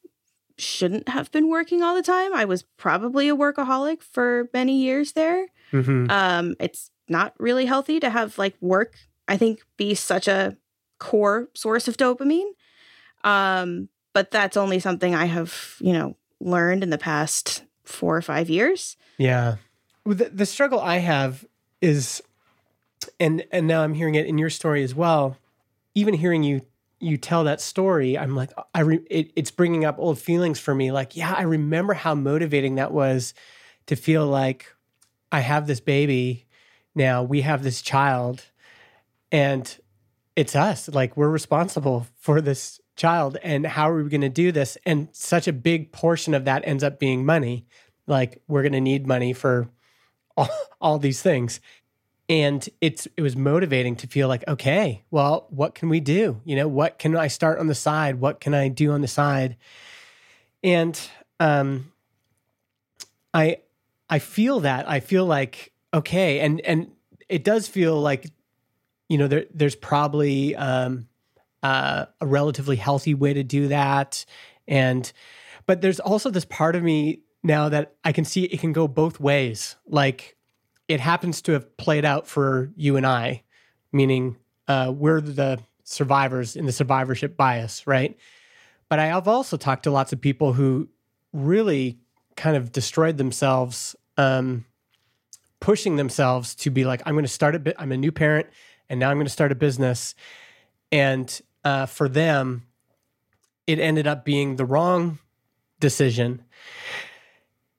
[0.56, 2.34] shouldn't have been working all the time.
[2.34, 5.46] I was probably a workaholic for many years there.
[5.72, 6.10] Mhm.
[6.10, 8.94] Um, it's not really healthy to have like work,
[9.28, 10.56] I think, be such a
[10.98, 12.50] core source of dopamine.
[13.24, 18.22] Um, but that's only something I have, you know, learned in the past four or
[18.22, 18.96] five years.
[19.18, 19.56] Yeah.
[20.06, 21.44] The, the struggle I have
[21.80, 22.22] is,
[23.18, 25.36] and and now I'm hearing it in your story as well.
[25.94, 26.62] Even hearing you
[27.04, 30.74] you tell that story, I'm like, I re, it, it's bringing up old feelings for
[30.74, 30.92] me.
[30.92, 33.34] Like, yeah, I remember how motivating that was
[33.86, 34.72] to feel like
[35.30, 36.46] I have this baby
[36.94, 37.22] now.
[37.22, 38.44] We have this child,
[39.30, 39.76] and
[40.36, 40.88] it's us.
[40.88, 44.78] Like we're responsible for this child, and how are we going to do this?
[44.86, 47.66] And such a big portion of that ends up being money
[48.06, 49.68] like we're going to need money for
[50.36, 50.48] all,
[50.80, 51.60] all these things
[52.28, 56.40] and it's it was motivating to feel like okay well what can we do?
[56.44, 58.20] You know what can i start on the side?
[58.20, 59.56] What can i do on the side?
[60.62, 60.98] And
[61.40, 61.92] um
[63.32, 63.58] i
[64.08, 64.88] i feel that.
[64.88, 66.90] I feel like okay and and
[67.28, 68.30] it does feel like
[69.08, 71.08] you know there there's probably um
[71.64, 74.24] uh, a relatively healthy way to do that.
[74.68, 75.10] And
[75.66, 78.86] but there's also this part of me now that I can see it can go
[78.86, 79.76] both ways.
[79.86, 80.36] Like
[80.88, 83.42] it happens to have played out for you and I,
[83.92, 84.36] meaning
[84.68, 88.16] uh, we're the survivors in the survivorship bias, right?
[88.88, 90.88] But I have also talked to lots of people who
[91.32, 91.98] really
[92.36, 94.64] kind of destroyed themselves, um,
[95.60, 97.76] pushing themselves to be like, I'm going to start a bit.
[97.78, 98.46] I'm a new parent,
[98.88, 100.14] and now I'm going to start a business.
[100.92, 102.66] And uh, for them,
[103.66, 105.18] it ended up being the wrong
[105.80, 106.42] decision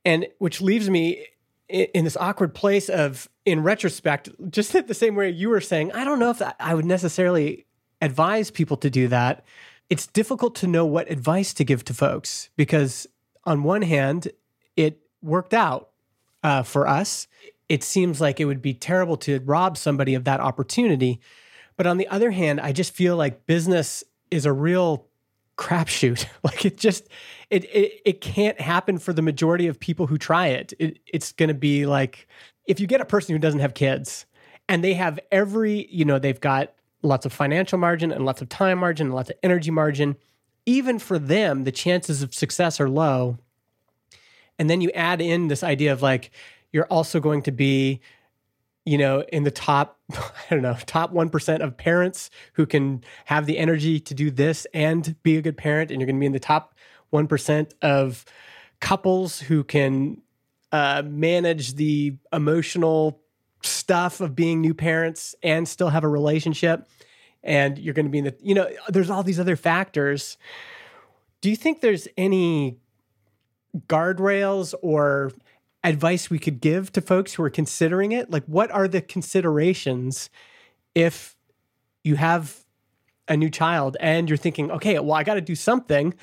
[0.05, 1.25] and which leaves me
[1.67, 6.03] in this awkward place of in retrospect just the same way you were saying i
[6.03, 7.65] don't know if i would necessarily
[8.01, 9.43] advise people to do that.
[9.89, 13.07] It's difficult to know what advice to give to folks because
[13.43, 14.29] on one hand
[14.75, 15.89] it worked out
[16.43, 17.27] uh, for us.
[17.69, 21.19] It seems like it would be terrible to rob somebody of that opportunity.
[21.77, 25.07] But on the other hand i just feel like business is a real
[25.57, 26.25] crapshoot.
[26.43, 27.07] Like it just
[27.49, 30.73] it, it it can't happen for the majority of people who try it.
[30.79, 32.27] it it's going to be like
[32.65, 34.25] if you get a person who doesn't have kids
[34.67, 38.49] and they have every, you know, they've got lots of financial margin and lots of
[38.49, 40.15] time margin and lots of energy margin,
[40.65, 43.37] even for them the chances of success are low.
[44.57, 46.31] And then you add in this idea of like
[46.71, 48.01] you're also going to be
[48.85, 50.21] you know, in the top, I
[50.51, 55.15] don't know, top 1% of parents who can have the energy to do this and
[55.23, 55.91] be a good parent.
[55.91, 56.75] And you're going to be in the top
[57.11, 58.25] 1% of
[58.79, 60.21] couples who can
[60.71, 63.21] uh, manage the emotional
[63.63, 66.87] stuff of being new parents and still have a relationship.
[67.43, 70.37] And you're going to be in the, you know, there's all these other factors.
[71.41, 72.77] Do you think there's any
[73.87, 75.31] guardrails or
[75.87, 78.29] advice we could give to folks who are considering it?
[78.29, 80.29] Like, what are the considerations
[80.93, 81.35] if
[82.03, 82.65] you have
[83.27, 86.13] a new child and you're thinking, okay, well, I got to do something?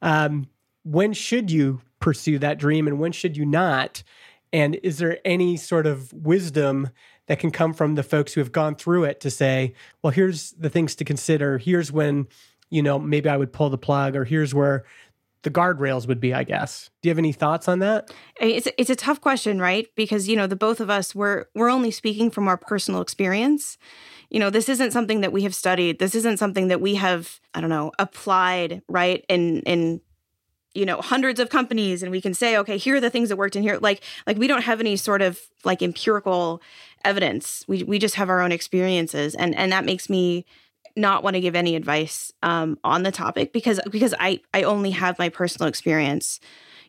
[0.00, 0.48] Um,
[0.84, 4.02] when should you pursue that dream and when should you not?
[4.52, 6.90] And is there any sort of wisdom
[7.26, 10.52] that can come from the folks who have gone through it to say, well, here's
[10.52, 11.58] the things to consider.
[11.58, 12.26] Here's when,
[12.68, 14.84] you know, maybe I would pull the plug, or here's where
[15.42, 16.90] the guardrails would be, I guess.
[17.00, 18.12] Do you have any thoughts on that?
[18.40, 19.88] It's it's a tough question, right?
[19.96, 23.76] Because you know the both of us we're we're only speaking from our personal experience.
[24.30, 25.98] You know, this isn't something that we have studied.
[25.98, 30.00] This isn't something that we have I don't know applied right in in
[30.74, 33.36] you know hundreds of companies, and we can say, okay, here are the things that
[33.36, 33.78] worked in here.
[33.78, 36.62] Like like we don't have any sort of like empirical
[37.04, 37.64] evidence.
[37.66, 40.46] We we just have our own experiences, and and that makes me
[40.96, 44.90] not want to give any advice um, on the topic because because I I only
[44.90, 46.40] have my personal experience.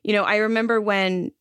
[0.04, 1.32] You know, I remember when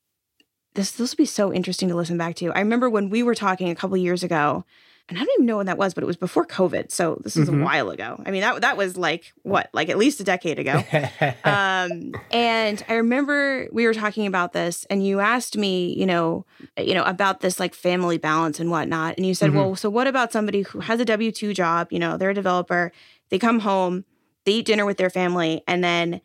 [0.75, 2.53] this this will be so interesting to listen back to.
[2.53, 4.65] I remember when we were talking a couple years ago,
[5.09, 7.37] and I don't even know when that was, but it was before COVID, so this
[7.37, 7.61] was Mhm.
[7.61, 8.23] a while ago.
[8.25, 10.85] I mean that that was like what, like at least a decade ago.
[11.45, 16.47] um, and I remember we were talking about this, and you asked me, you know,
[16.79, 19.55] you know about this like family balance and whatnot, and you said, Mhm.
[19.55, 21.89] well, so what about somebody who has a W two job?
[21.91, 22.93] You know, they're a developer.
[23.31, 24.05] They come home,
[24.45, 26.21] they eat dinner with their family, and then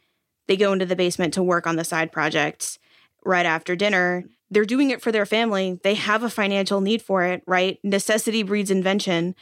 [0.48, 2.80] they go into the basement to work on the side projects
[3.26, 4.24] right after dinner.
[4.50, 5.80] They're doing it for their family.
[5.84, 7.80] They have a financial need for it, right?
[7.84, 9.36] Necessity breeds invention.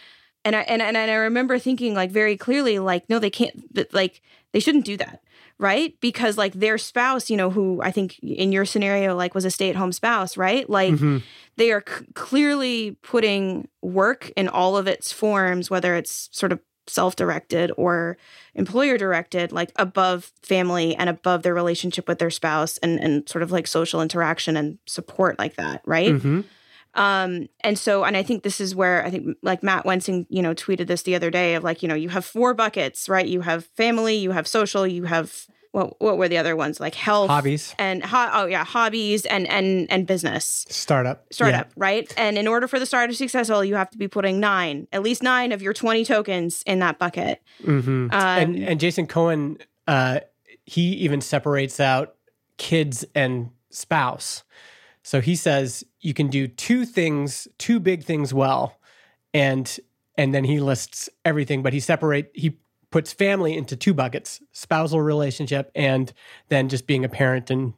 [0.43, 3.93] And I and, and I remember thinking like very clearly, like, no, they can't but,
[3.93, 5.21] like they shouldn't do that.
[5.57, 5.95] right?
[6.01, 9.49] Because like their spouse, you know, who I think in your scenario like was a
[9.51, 10.69] stay-at-home spouse, right?
[10.69, 11.21] Like Mhm.
[11.55, 16.59] they are c- clearly putting work in all of its forms, whether it's sort of
[16.87, 18.17] self-directed or
[18.53, 23.43] employer directed, like above family and above their relationship with their spouse and and sort
[23.43, 26.13] of like social interaction and support like that, right?
[26.13, 26.43] Mhm.
[26.95, 30.41] Um, and so, and I think this is where I think like Matt Wensing, you
[30.41, 33.27] know, tweeted this the other day of like, you know, you have four buckets, right?
[33.27, 36.79] You have family, you have social, you have what what were the other ones?
[36.79, 42.11] Like health, Hobbies, and ho- oh yeah, hobbies and and and business startup, startup, right?
[42.17, 44.87] And in order for the startup to be successful, you have to be putting nine,
[44.93, 47.41] at least nine of your 20 tokens in that bucket.
[47.59, 47.67] Yeah.
[47.71, 47.87] Mhm.
[47.87, 50.21] Um, and and Jason Cohen, uh,
[50.65, 52.15] he even separates out
[52.57, 54.43] kids and spouse.
[55.03, 58.79] So he says you can do two things, two big things well,
[59.33, 59.77] and
[60.17, 62.57] and then he lists everything, but he separate he
[62.95, 66.13] puts family into two buckets: spousal relationship and
[66.47, 67.73] then just being a parent and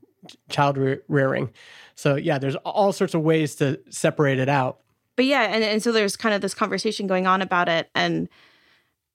[0.48, 1.50] child re- rearing.
[1.96, 4.78] So yeah, there's all sorts of ways to separate it out.
[5.16, 8.30] but yeah and, and so there's kind of this conversation going on about it and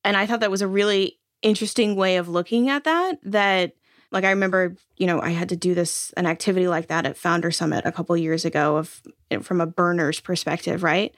[0.02, 3.74] and i thought that was a really interesting way of looking at that that
[4.10, 7.16] like i remember you know i had to do this an activity like that at
[7.16, 9.00] founder summit a couple years ago of
[9.42, 11.14] from a burner's perspective right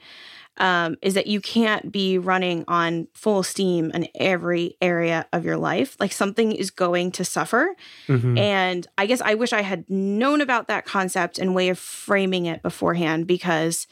[0.57, 5.57] um, is that you can't be running on full steam in every area of your
[5.57, 7.75] life like something is going to suffer
[8.07, 8.37] Mhm.
[8.39, 12.45] and I guess I wish I had known about that concept and way of framing
[12.45, 13.87] it beforehand because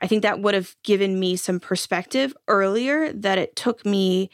[0.00, 4.30] I think that would have given me some perspective earlier that it took me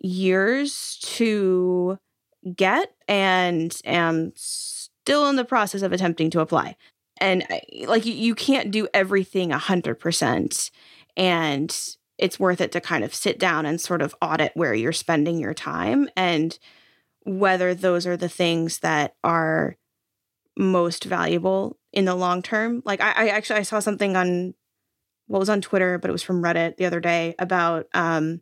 [0.00, 1.98] years to
[2.56, 6.76] get and am still in the process of attempting to apply.
[7.18, 10.70] And I- like you, you can't do everything 100%
[11.16, 11.76] and
[12.18, 15.38] it's worth it to kind of sit down and sort of audit where you're spending
[15.38, 16.58] your time and
[17.24, 19.76] whether those are the things that are
[20.56, 22.82] most valuable in the long term.
[22.84, 24.54] Like I, I actually I saw something on
[25.26, 28.40] what was on Twitter, but it was from Reddit the other day about um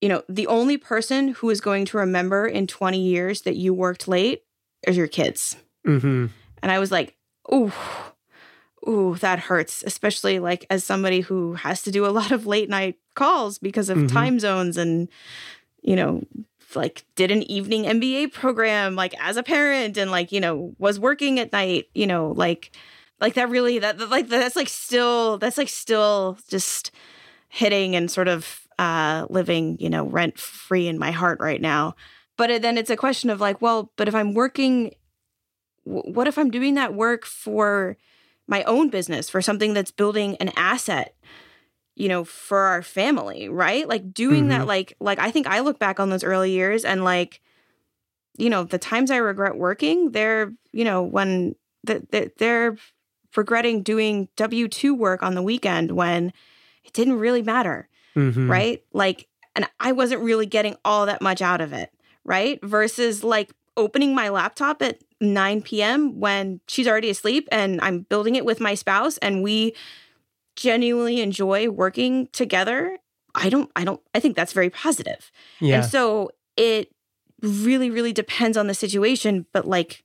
[0.00, 3.74] you know, the only person who is going to remember in 20 years that you
[3.74, 4.44] worked late
[4.86, 5.56] is your kids.
[5.84, 6.30] Mhm.
[6.62, 7.16] And I was like,
[7.52, 7.72] ooh,
[8.86, 12.68] ooh, that hurts, especially like as somebody who has to do a lot of late
[12.68, 14.12] night calls because of Mhm.
[14.12, 15.08] time zones and,
[15.82, 16.22] you know,
[16.74, 21.00] like did an evening MBA program like as a parent and like, you know, was
[21.00, 22.76] working at night, you know, like,
[23.20, 26.90] like that really, that, that- like, that's like still, that's like still just
[27.48, 31.94] hitting and sort of uh living, you know, rent free in my heart right now.
[32.36, 34.94] But then it's a question of like, well, but if I'm working
[35.84, 37.96] what if I'm doing that work for
[38.48, 41.14] my own business, for something that's building an asset,
[41.96, 43.88] you know, for our family, right?
[43.88, 44.48] Like doing Mhm.
[44.48, 47.40] that, like, like I think I look back on those early years and like,
[48.36, 52.76] you know, the times I regret working, they're, you know, when the, the, they're
[53.36, 56.32] regretting doing W 2 work on the weekend when
[56.84, 58.48] it didn't really matter Mhm.
[58.48, 58.82] right?
[58.92, 61.90] Like, and I wasn't really getting all that much out of it,
[62.24, 62.58] right?
[62.64, 66.20] Versus like opening my laptop at 9 p.m.
[66.20, 69.74] when she's already asleep and I'm building it with my spouse and we
[70.56, 72.98] genuinely enjoy working together.
[73.34, 75.30] I don't, I don't, I think that's very positive.
[75.60, 75.76] Yeah.
[75.76, 76.90] And so it
[77.42, 79.46] really, really depends on the situation.
[79.52, 80.04] But like,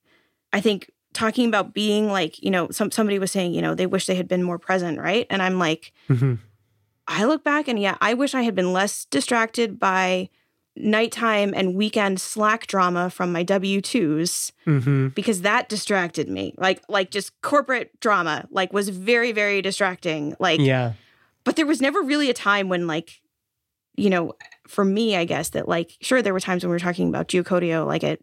[0.52, 3.86] I think talking about being like, you know, some somebody was saying, you know, they
[3.86, 5.26] wish they had been more present, right?
[5.30, 6.40] And I'm like, Mhm.
[7.08, 10.30] I look back and yeah, I wish I had been less distracted by
[10.76, 15.14] nighttime and weekend Slack drama from my W 2s Mhm.
[15.14, 16.54] because that distracted me.
[16.58, 20.36] Like like just corporate drama like was very very distracting.
[20.40, 20.94] Like Yeah.
[21.44, 23.22] but there was never really a time when like
[23.96, 24.34] you know
[24.68, 27.28] for me i guess that like sure there were times when we were talking about
[27.28, 28.20] geocodio like at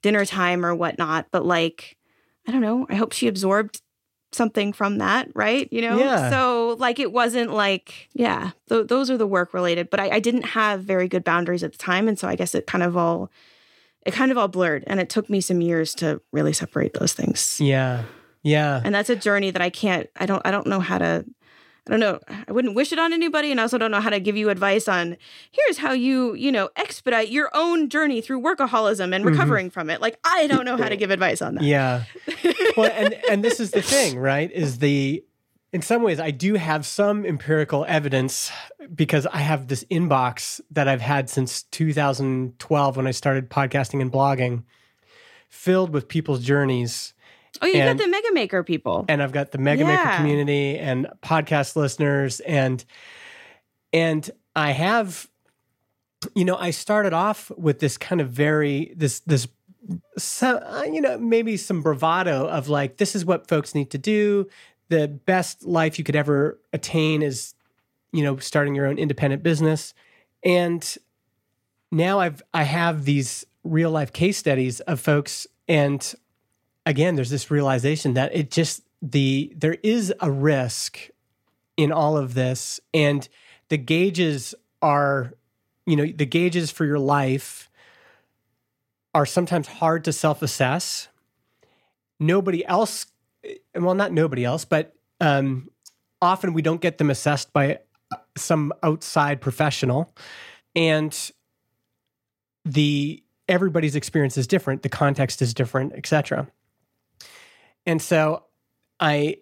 [0.00, 1.96] dinner time or whatnot but like
[2.46, 3.82] i don't know i hope she absorbed
[4.32, 6.28] something from that right you know Yeah.
[6.30, 10.20] so like it wasn't like yeah th- those are the work related but I, I
[10.20, 12.96] didn't have very good boundaries at the time and so i guess it kind of
[12.96, 13.30] all
[14.04, 17.12] it kind of all blurred and it took me some years to really separate those
[17.14, 18.02] things Yeah.
[18.42, 18.80] Yeah.
[18.84, 21.24] and that's a journey that I can't I don't I don't know how to
[21.88, 24.10] I don't know I wouldn't wish it on anybody and I also don't know how
[24.10, 25.16] to give you advice on
[25.50, 29.28] here's how you you know expedite your own journey through workaholism and mm-hmm.
[29.28, 32.04] recovering from it like I don't know how to give advice on that Yeah.
[32.76, 34.50] well, and and this is the thing, right?
[34.50, 35.24] Is the
[35.72, 38.50] in some ways I do have some empirical evidence
[38.94, 44.10] because I have this inbox that I've had since 2012 when I started podcasting and
[44.10, 44.64] blogging,
[45.50, 47.12] filled with people's journeys.
[47.62, 49.04] Oh you got the mega maker people.
[49.08, 52.40] And I've got the Mega Maker community and podcast listeners.
[52.40, 52.84] And
[53.92, 55.28] and I have
[56.34, 59.48] you know, I started off with this kind of very this this
[60.16, 63.98] so, uh, you know maybe some bravado of like this is what folks need to
[63.98, 64.48] do.
[64.88, 67.54] The best life you could ever attain is
[68.12, 69.94] you know starting your own independent business,
[70.42, 70.96] and
[71.90, 76.14] now I've I have these real life case studies of folks, and
[76.88, 81.10] again, there's this realization that it just the there is a risk
[81.76, 83.28] in all of this, and
[83.68, 85.34] the gauges are
[85.86, 87.70] you know the gauges for your life
[89.14, 91.08] are sometimes hard to self-assess.
[92.18, 93.06] Nobody else
[93.74, 95.70] well not nobody else but um,
[96.20, 97.78] often we don't get them assessed by
[98.36, 100.12] some outside professional
[100.74, 101.30] and
[102.64, 106.48] the everybody's experience is different the context is different etc
[107.88, 108.44] and so
[109.00, 109.36] i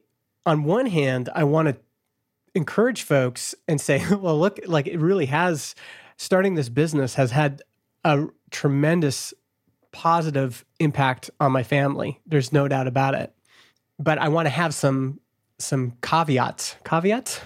[0.46, 1.76] on one hand i want to
[2.54, 5.74] encourage folks and say well look like it really has
[6.16, 7.62] starting this business has had
[8.04, 9.34] a tremendous
[9.96, 12.20] positive impact on my family.
[12.26, 13.32] There's no doubt about it.
[13.98, 15.20] But I want to have some
[15.58, 17.40] some caveats, caveats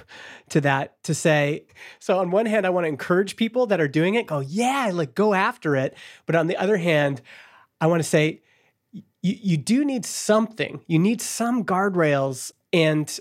[0.48, 1.64] to that to say,
[2.00, 4.90] so on one hand, I want to encourage people that are doing it, go, yeah,
[4.92, 5.96] like go after it.
[6.26, 7.22] But on the other hand,
[7.80, 8.42] I want to say,
[9.22, 10.80] you, you do need something.
[10.86, 12.52] You need some guardrails.
[12.72, 13.18] And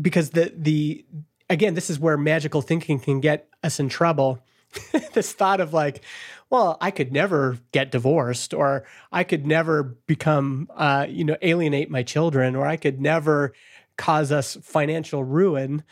[0.00, 1.04] because the the
[1.50, 4.42] again, this is where magical thinking can get us in trouble.
[5.12, 6.02] this thought of like,
[6.48, 11.90] well, I could never get divorced, or I could never become, uh, you know, alienate
[11.90, 13.52] my children, or I could never
[13.96, 15.82] cause us financial ruin.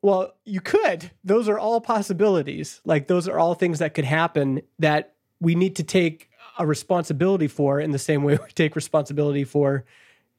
[0.00, 1.10] Well, you could.
[1.24, 2.80] Those are all possibilities.
[2.84, 6.28] Like, those are all things that could happen that we need to take
[6.58, 9.84] a responsibility for in the same way we take responsibility for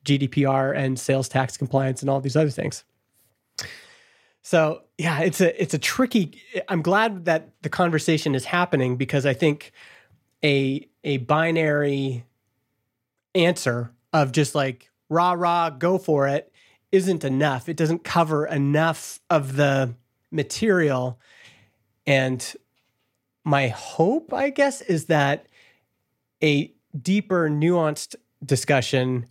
[0.06, 2.84] GDPR and sales tax compliance and all these other things.
[4.42, 6.42] So yeah, it's a it's a tricky.
[6.68, 9.72] I'm glad that the conversation is happening because I think
[10.44, 12.26] a a binary
[13.36, 16.52] answer of just like rah rah go for it
[16.92, 17.70] isn't enough.
[17.70, 19.94] It doesn't cover enough of the
[20.32, 21.20] material.
[22.08, 22.56] And
[23.44, 25.46] my hope, I guess, is that
[26.44, 29.28] a deeper, nuanced discussion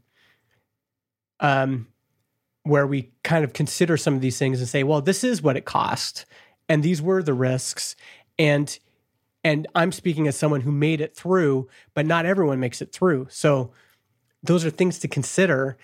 [1.40, 1.86] um,
[2.62, 5.56] where we kind of consider some of these things and say, well, this is what
[5.56, 6.26] it cost,
[6.68, 7.96] and these were the risks,
[8.38, 8.78] and
[9.44, 13.28] and I'm speaking as someone who made it through, but not everyone makes it through.
[13.30, 13.70] So
[14.42, 15.78] those are things to consider,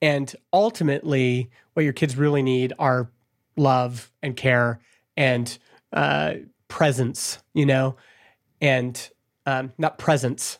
[0.00, 3.10] and ultimately, what your kids really need are
[3.56, 4.80] love and care
[5.16, 5.58] and
[5.92, 6.34] uh,
[6.68, 7.96] presence, you know,
[8.60, 9.10] and
[9.44, 10.59] um, not presence.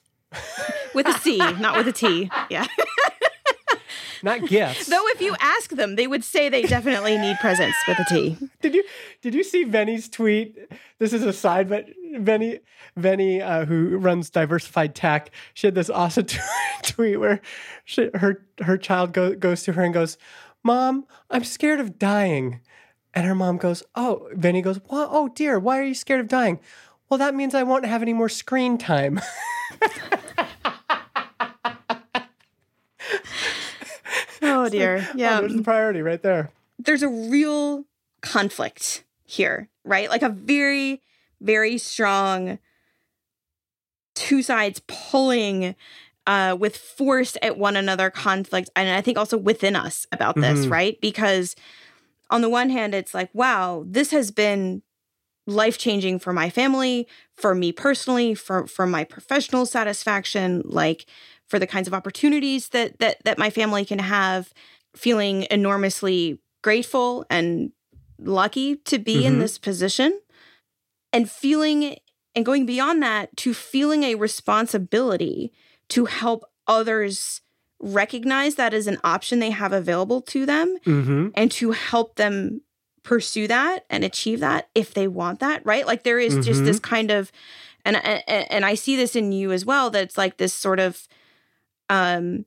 [0.94, 2.30] With a C, not with a T.
[2.48, 2.66] Yeah.
[4.22, 4.86] not gifts.
[4.86, 8.36] Though if you ask them, they would say they definitely need presents with a T.
[8.60, 8.84] Did you
[9.22, 10.56] did you see Veni's tweet?
[10.98, 11.86] This is a side, but
[12.18, 12.60] Veni
[12.96, 16.38] Veni, uh, who runs Diversify Tech, she had this awesome t-
[16.82, 17.40] tweet where
[17.84, 20.18] she, her her child go, goes to her and goes,
[20.62, 22.60] "Mom, I'm scared of dying,"
[23.14, 26.28] and her mom goes, "Oh," Veni goes, "Well, oh dear, why are you scared of
[26.28, 26.60] dying?"
[27.10, 29.20] Well, that means I won't have any more screen time.
[34.42, 35.06] Oh dear.
[35.14, 35.38] Yeah.
[35.38, 36.50] Oh, there's the priority right there.
[36.78, 37.84] There's a real
[38.22, 40.08] conflict here, right?
[40.08, 41.02] Like a very,
[41.40, 42.58] very strong
[44.14, 45.74] two sides pulling
[46.26, 48.70] uh, with force at one another conflict.
[48.76, 50.72] And I think also within us about this, mm-hmm.
[50.72, 51.00] right?
[51.00, 51.56] Because
[52.28, 54.82] on the one hand, it's like, wow, this has been
[55.46, 60.62] life changing for my family, for me personally, for for my professional satisfaction.
[60.64, 61.06] Like
[61.50, 64.54] for the kinds of opportunities that that that my family can have
[64.94, 67.72] feeling enormously grateful and
[68.18, 69.26] lucky to be mm-hmm.
[69.26, 70.18] in this position
[71.12, 71.96] and feeling
[72.34, 75.52] and going beyond that to feeling a responsibility
[75.88, 77.40] to help others
[77.80, 81.28] recognize that as an option they have available to them mm-hmm.
[81.34, 82.60] and to help them
[83.02, 86.42] pursue that and achieve that if they want that right like there is mm-hmm.
[86.42, 87.32] just this kind of
[87.84, 91.08] and and I see this in you as well that it's like this sort of
[91.88, 92.44] um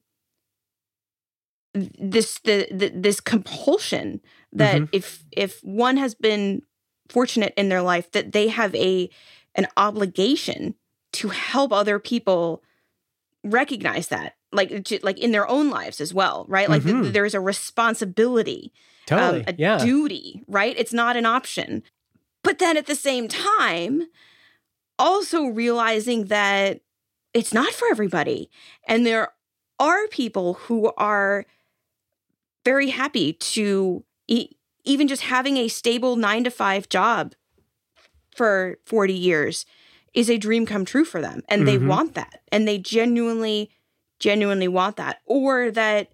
[1.73, 4.85] this the, the this compulsion that mm-hmm.
[4.91, 6.61] if if one has been
[7.09, 9.09] fortunate in their life that they have a
[9.55, 10.75] an obligation
[11.13, 12.63] to help other people
[13.43, 17.01] recognize that like like in their own lives as well right like mm-hmm.
[17.01, 18.71] th- there's a responsibility
[19.05, 19.77] totally um, a yeah.
[19.77, 21.83] duty right it's not an option
[22.43, 24.03] but then at the same time
[24.99, 26.81] also realizing that
[27.33, 28.49] it's not for everybody.
[28.87, 29.29] And there
[29.79, 31.45] are people who are
[32.63, 34.49] very happy to e-
[34.83, 37.33] even just having a stable nine to five job
[38.35, 39.65] for 40 years
[40.13, 41.87] is a dream come true for them and they Mhm.
[41.87, 43.71] want that and they genuinely
[44.19, 46.12] genuinely want that or that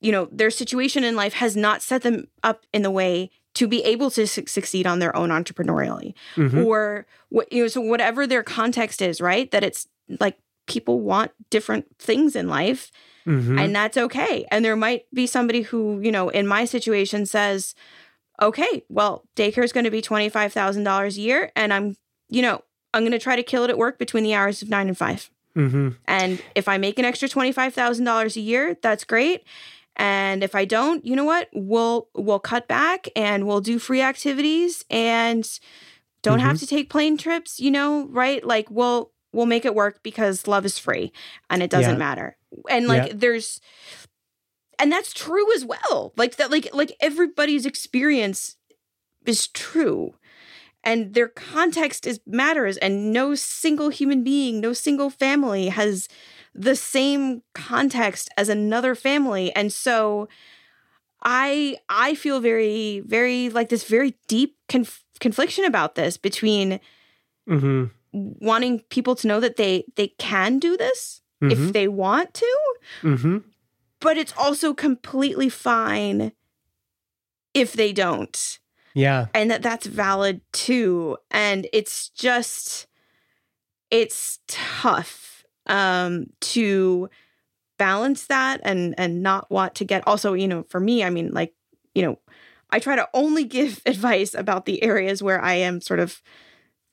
[0.00, 3.66] you know their situation in life has not set them up in the way to
[3.66, 6.64] be able to su- succeed on their own entrepreneurially Mhm.
[6.64, 9.88] or what you know so whatever their context is right that it's
[10.20, 12.90] like people want different things in life
[13.26, 13.60] Mhm.
[13.60, 17.74] and that's okay and there might be somebody who you know in my situation says
[18.40, 21.96] okay well daycare is going to be $25000 a year and i'm
[22.28, 22.62] you know
[22.94, 24.96] i'm going to try to kill it at work between the hours of 9 and
[24.96, 25.96] 5 Mhm.
[26.06, 29.42] and if i make an extra $25000 a year that's great
[30.00, 31.48] and if i don't you know what?
[31.52, 35.46] We'll we'll cut back and we'll do free activities and
[36.22, 36.60] don't have mm-hmm.
[36.60, 38.42] to take plane trips you know right?
[38.44, 41.12] Like we'll we'll make it work because love is free
[41.50, 41.98] and it doesn't Yeah.
[41.98, 42.36] matter.
[42.68, 43.12] And like Yeah.
[43.16, 43.60] there's
[44.78, 46.12] and that's true as well.
[46.16, 48.56] Like that like like everybody's experience
[49.26, 50.14] is true
[50.82, 56.08] and their context is matters and no single human being no single family has
[56.54, 60.28] the same context as another family and so
[61.22, 66.80] i i feel very very like this very deep conf- confliction about this between
[67.48, 67.90] Mhm.
[68.12, 71.52] wanting people to know that they they can do this Mhm.
[71.52, 72.58] if they want to
[73.02, 73.44] Mhm.
[74.00, 76.32] but it's also completely fine
[77.54, 78.58] if they don't
[78.94, 79.26] Yeah.
[79.34, 82.86] and that that's valid too and it's just
[83.90, 85.29] it's tough
[85.70, 87.08] um to
[87.78, 91.30] balance that and and not want to get also you know for me i mean
[91.32, 91.54] like
[91.94, 92.18] you know
[92.70, 96.20] i try to only give advice about the areas where i am sort of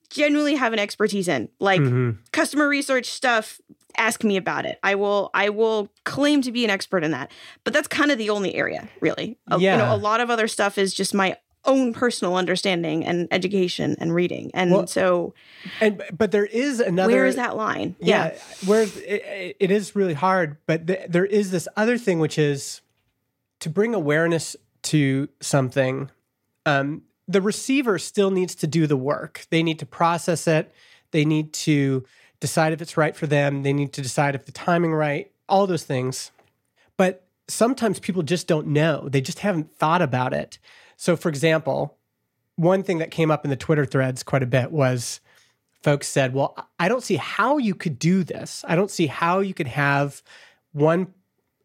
[0.09, 2.17] genuinely have an expertise in like Mhm.
[2.31, 3.59] customer research stuff
[3.97, 4.77] ask me about it.
[4.83, 7.31] I will i will claim to be an expert in that.
[7.63, 9.37] But that's kind of the only area really.
[9.49, 13.27] A- you know a lot of other stuff is just my own personal understanding and
[13.31, 15.33] education and reading and Well, so
[15.81, 17.11] And but there is another.
[17.11, 21.51] where is that line Yeah, where it, it is really hard, but th- there is
[21.51, 22.81] this other thing which is
[23.59, 26.09] to bring awareness to something.
[26.65, 29.45] Um, the receiver still needs to do the work.
[29.49, 30.71] They need to process it.
[31.11, 32.05] They need to
[32.39, 33.63] decide if it's right for them.
[33.63, 35.31] They need to decide if the timing right.
[35.49, 36.31] All those things,
[36.97, 39.07] but sometimes people just don't know.
[39.09, 40.59] They just haven't thought about it.
[40.97, 41.97] So, for example,
[42.55, 45.21] one thing that came up in the Twitter threads quite a bit was
[45.81, 48.65] folks said, Well, I don't see how you could do this.
[48.67, 50.21] I don't see how you could have
[50.73, 51.13] one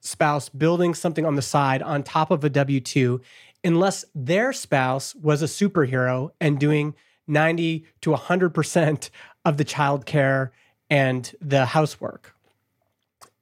[0.01, 3.20] spouse building something on the side on top of a W 2
[3.64, 6.95] unless their spouse was a superhero and doing
[7.28, 9.11] 90 to 100%
[9.45, 10.51] of the childcare
[10.91, 12.35] and the housework.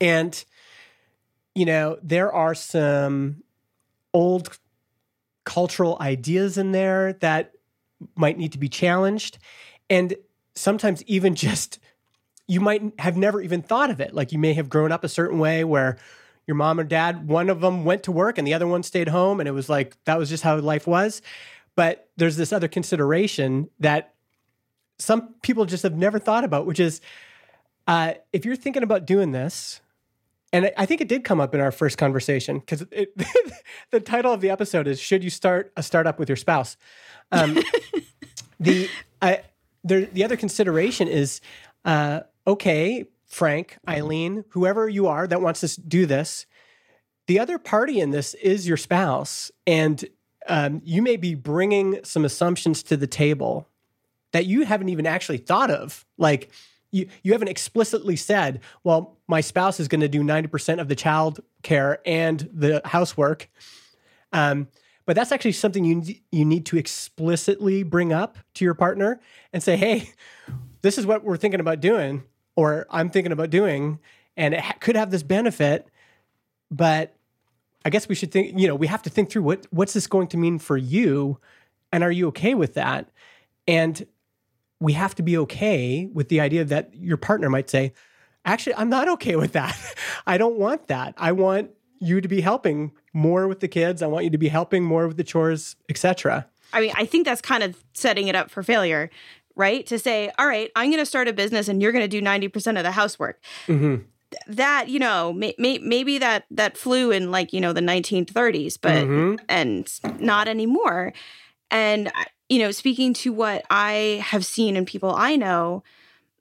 [0.01, 0.45] And,
[1.55, 3.43] you know, there are some
[4.13, 4.59] old
[5.51, 7.51] cultural ideas in there that
[8.15, 9.37] might need to be challenged.
[9.91, 10.15] And
[10.55, 11.81] sometimes even just
[12.47, 14.15] you might have never even thought of it.
[14.15, 15.99] Like you may have grown up a certain way where
[16.47, 19.09] your mom or dad, one of them went to work and the other one stayed
[19.09, 19.41] home.
[19.41, 21.21] And it was like that was just how life was.
[21.75, 24.15] But there's this other consideration that
[24.99, 27.01] some people just have never thought about, which is
[27.89, 29.81] uh, if you're thinking about doing this,
[30.53, 32.81] and I- I think it did come up in our first conversation because
[33.91, 36.77] the title of the episode is "Should you start a startup with your spouse?"
[37.33, 37.59] Um,
[38.61, 38.89] the
[39.23, 39.43] I,
[39.85, 41.41] there, the other consideration is
[41.85, 46.47] uh, okay, Frank, Eileen, whoever you are that wants to do this,
[47.27, 50.05] the other party in this is your spouse, and
[50.49, 53.69] um, you may be bringing some assumptions to the table
[54.33, 56.51] that you haven't even actually thought of, like.
[56.91, 60.97] You, you haven't explicitly said, well, my spouse is going to do 90% of the
[60.97, 63.49] child care and the housework.
[64.33, 64.69] Um,
[65.07, 69.19] but that's actually something you you need to explicitly bring up to your partner
[69.53, 70.13] and say, "Hey,
[70.83, 72.23] this is what we're thinking about doing,
[72.55, 73.99] or I'm thinking about doing,
[74.37, 75.89] and it ha- could have this benefit,
[76.71, 77.17] but
[77.85, 78.57] I guess we should think.
[78.57, 81.41] You know, we have to think through what what's this going to mean for you,
[81.93, 83.11] and are you okay with that?
[83.67, 84.07] And
[84.81, 87.93] we have to be okay with the idea that your partner might say,
[88.45, 89.77] "Actually, I'm not okay with that.
[90.27, 91.15] I don't want that.
[91.17, 91.71] I want."
[92.03, 94.01] you to be helping more with the kids.
[94.01, 96.47] I want you to be helping more with the chores, etc.
[96.73, 99.11] I mean, I think that's kind of setting it up for failure,
[99.55, 99.85] right?
[99.85, 102.23] To say, all right, I'm going to start a business and you're going to do
[102.23, 103.39] 90% of the housework.
[103.67, 103.97] Mm-hmm.
[104.55, 108.79] That, you know, may, may, maybe that that flew in like, you know, the 1930s,
[108.81, 109.39] but Mhm.
[109.51, 111.13] and not anymore.
[111.71, 115.83] And I- you know, speaking to what I have seen in people I know,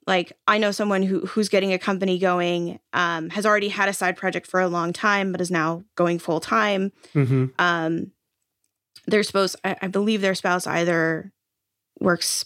[0.08, 3.94] like I know someone who who's getting a company going, um, has already had a
[3.94, 6.92] side project for a long time, but is now going full time.
[7.14, 7.46] Mm-hmm.
[7.60, 8.12] Um,
[9.06, 11.32] their spouse, I, I believe their spouse either
[12.00, 12.46] works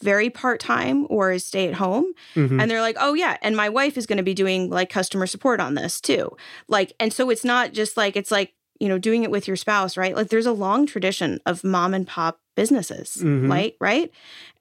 [0.00, 2.06] very part time or is stay at home.
[2.34, 2.60] Mhm.
[2.60, 3.36] And they're like, oh, yeah.
[3.42, 6.36] And my wife is going to be doing like customer support on this too.
[6.68, 9.56] Like, and so it's not just like, it's like, you know, doing it with your
[9.56, 10.16] spouse, right?
[10.16, 13.48] Like, there's a long tradition of mom and pop businesses, Mhm.
[13.48, 13.76] right?
[13.80, 14.10] Right.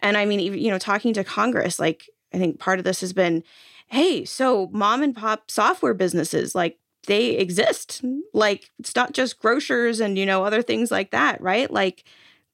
[0.01, 3.13] And I mean, you know, talking to Congress, like, I think part of this has
[3.13, 3.43] been,
[3.87, 8.01] hey, so mom and pop software businesses, like, they exist.
[8.33, 11.71] Like, it's not just grocers and, you know, other things like that, right?
[11.71, 12.03] Like,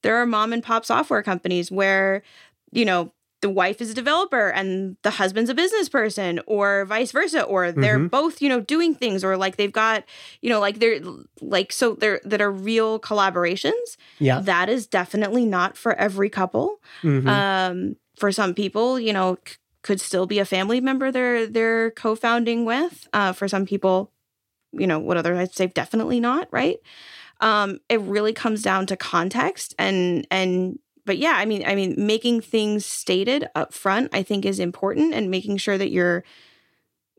[0.04, 2.22] there are mom and pop software companies where,
[2.72, 3.12] you know,
[3.46, 7.62] the wife is a developer and the husband's a business person or vice versa or
[7.72, 8.10] they're Mhm.
[8.20, 10.00] both you know doing things or like they've got
[10.44, 11.00] you know like they're
[11.42, 13.88] like so they're that are real collaborations
[14.20, 14.40] Yeah.
[14.52, 16.68] that is definitely not for every couple
[17.04, 17.28] Mhm.
[17.38, 21.92] um for some people you know c- could still be a family member they're they're
[21.92, 24.12] co-founding with uh for some people
[24.82, 26.80] you know what other i'd say definitely not right
[27.42, 31.94] um it really comes down to context and and but yeah i mean i mean
[31.98, 36.24] making things stated up front i think is important and making sure that your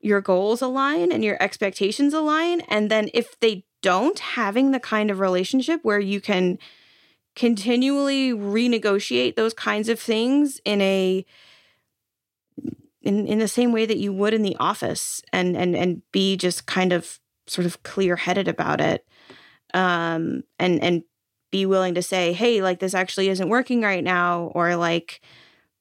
[0.02, 5.10] your goals align and your expectations align and then if they don't having the kind
[5.10, 6.58] of relationship where you can
[7.34, 11.24] continually renegotiate those kinds of things in a
[13.02, 16.36] in in the same way that you would in the office and and and be
[16.36, 19.06] just kind of sort of clear-headed about it
[19.74, 21.04] um and and
[21.50, 25.20] be willing to say hey like this actually isn't working right now or like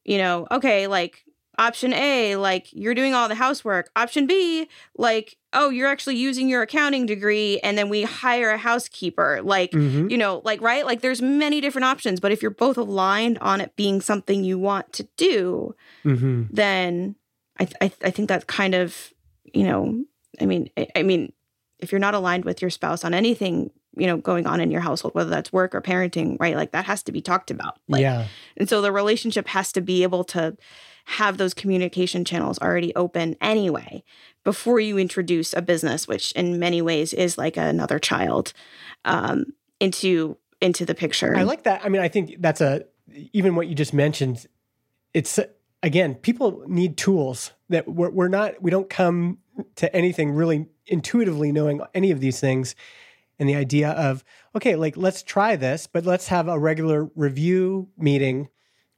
[0.03, 1.24] you know okay like
[1.57, 6.49] option A like you're doing all the housework option B like oh you're actually using
[6.49, 10.11] your accounting degree and then we hire a housekeeper like Mhm.
[10.11, 13.61] you know like right like there's many different options but if you're both aligned on
[13.61, 16.49] it being something you want to do Mhm.
[16.51, 17.16] then
[17.57, 19.13] I, th- I, th- I think that's kind of
[19.53, 20.03] you know
[20.41, 21.32] i mean I, I mean
[21.80, 24.81] if you're not aligned with your spouse on anything you know going on in your
[24.81, 28.01] household whether that's work or parenting right like that has to be talked about like,
[28.01, 28.27] yeah.
[28.57, 30.55] and so the relationship has to be able to
[31.05, 34.03] have those communication channels already open anyway
[34.43, 38.53] before you introduce a business which in many ways is like another child
[39.05, 39.45] um,
[39.79, 41.83] into into the picture I like that.
[41.83, 42.85] I mean, I think that's a
[43.33, 44.45] even what you just mentioned.
[45.13, 45.39] It's
[45.83, 48.61] again, people need tools that we're, we're not.
[48.61, 49.39] We don't come
[49.75, 52.75] to anything really intuitively knowing any of these things.
[53.38, 54.23] And the idea of
[54.55, 58.49] okay, like let's try this, but let's have a regular review meeting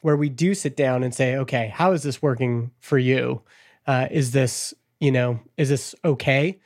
[0.02, 3.42] where we do sit down and say, okay, how is this working for you?
[3.86, 6.60] Uh, is this you know is this okay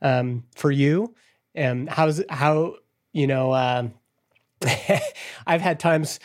[0.00, 1.14] um, for you?
[1.54, 2.76] And how's how
[3.12, 3.54] you know?
[3.54, 3.94] Um,
[5.46, 6.20] I've had times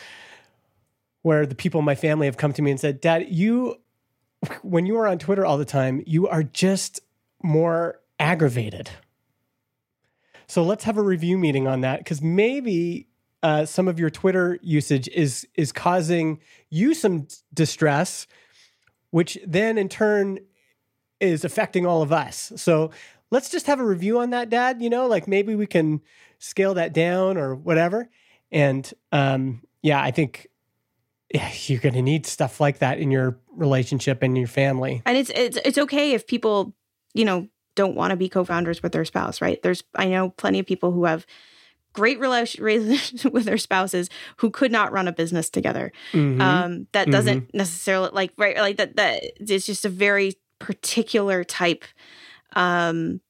[1.22, 3.80] where the people in my family have come to me and said, Dad, you,
[4.62, 7.00] when you are on Twitter all the time, you are just
[7.42, 8.90] more aggravated.
[10.48, 13.08] So let's have a review meeting on that because maybe
[13.42, 16.40] uh, some of your Twitter usage is is causing
[16.70, 18.26] you some distress,
[19.10, 20.38] which then in turn
[21.20, 22.52] is affecting all of us.
[22.56, 22.90] So
[23.30, 24.82] let's just have a review on that, Dad.
[24.82, 26.00] You know, like maybe we can
[26.38, 28.08] scale that down or whatever.
[28.50, 30.48] And um, yeah, I think
[31.66, 35.02] you're going to need stuff like that in your relationship and your family.
[35.04, 36.74] and it's it's it's okay if people
[37.12, 37.48] you know
[37.80, 39.62] don't want to be co-founders with their spouse right?
[39.62, 41.24] There's i know plenty of people who have
[41.92, 44.10] great relationships with their spouses
[44.40, 45.90] who could not run a business together.
[46.12, 46.40] Mhm.
[46.40, 51.84] um that doesn't necessarily like right like that that it's just a very particular type
[52.54, 53.20] um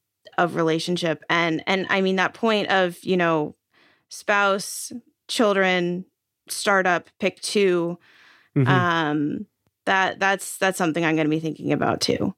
[0.42, 1.22] of relationship.
[1.28, 3.54] And and i mean that point of you know
[4.08, 4.92] spouse
[5.28, 6.04] children
[6.48, 7.98] startup pick two
[8.56, 8.66] Mhm.
[8.66, 9.46] um
[9.84, 12.34] that that's that's something i'm going to be thinking about too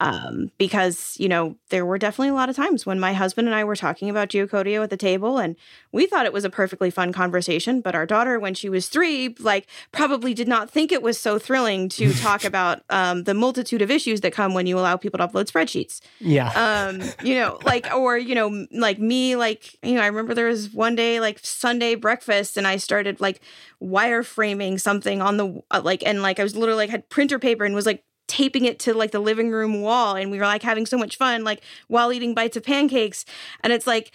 [0.00, 3.54] um because you know there were definitely a lot of times when my husband and
[3.54, 5.54] i were talking about geocodio at the table and
[5.92, 9.34] we thought it was a perfectly fun conversation but our daughter when she was three
[9.38, 13.82] like probably did not think it was so thrilling to talk about um the multitude
[13.82, 16.50] of issues that come when you allow people to upload spreadsheets yeah.
[16.88, 20.48] um you know like or you know like me like you know i remember there
[20.48, 23.40] was one day like sunday breakfast and i started like
[23.82, 27.64] wireframing something on the uh, like and like i was literally like had printer paper
[27.64, 30.62] and was like taping it to like the living room wall and we were like
[30.62, 33.24] having so much fun like while eating bites of pancakes
[33.64, 34.12] and it's like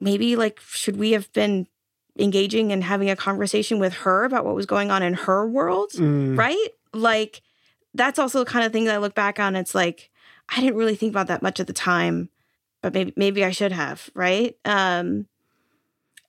[0.00, 1.66] maybe like should we have been
[2.18, 5.90] engaging and having a conversation with her about what was going on in her world
[5.92, 6.38] Mm.
[6.38, 6.68] right?
[6.92, 7.42] Like
[7.94, 9.56] that's also the kind of thing that I look back on.
[9.56, 10.10] It's like
[10.48, 12.28] I didn't really think about that much at the time,
[12.82, 14.56] but maybe maybe I should have, right?
[14.64, 15.26] Um,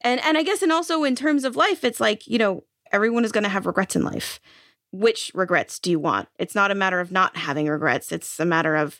[0.01, 3.23] and and I guess and also in terms of life, it's like you know everyone
[3.25, 4.39] is going to have regrets in life.
[4.91, 6.27] Which regrets do you want?
[6.37, 8.11] It's not a matter of not having regrets.
[8.11, 8.99] It's a matter of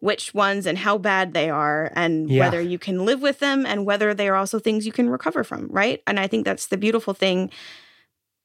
[0.00, 2.40] which ones and how bad they are and Yeah.
[2.40, 5.44] whether you can live with them and whether they are also things you can recover
[5.44, 6.02] from, right?
[6.06, 7.50] And I think that's the beautiful thing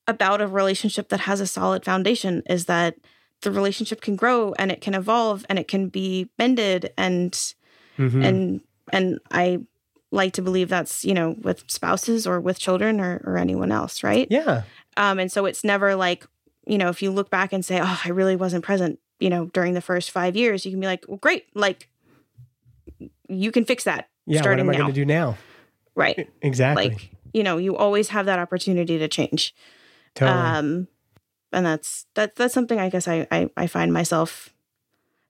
[0.07, 2.95] about a relationship that has a solid foundation is that
[3.41, 7.31] the relationship can grow and it can evolve and it can be bended and
[7.97, 8.23] Mhm.
[8.25, 8.61] and
[8.93, 9.59] and I
[10.11, 14.03] like to believe that's you know with spouses or with children or or anyone else,
[14.03, 14.27] right?
[14.29, 14.63] yeah.
[14.97, 16.25] Um, and so it's never like
[16.65, 19.45] you know if you look back and say, oh, I really wasn't present, you know,
[19.47, 21.89] during the first five years, you can be like, well, great, like
[23.27, 24.37] you can fix that Yeah.
[24.37, 25.37] What starting am I going to do now?
[25.95, 26.29] right?
[26.41, 26.89] Exactly.
[26.89, 29.53] Like you know, you always have that opportunity to change.
[30.13, 30.37] totally.
[30.37, 30.87] Um,
[31.51, 34.53] and that's that that's something I guess I, I I find myself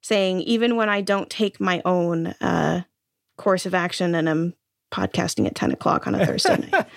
[0.02, 2.84] saying even when I don't take my own uh,
[3.38, 4.54] course of action and I'm
[4.92, 6.86] podcasting at ten o'clock on a Thursday night.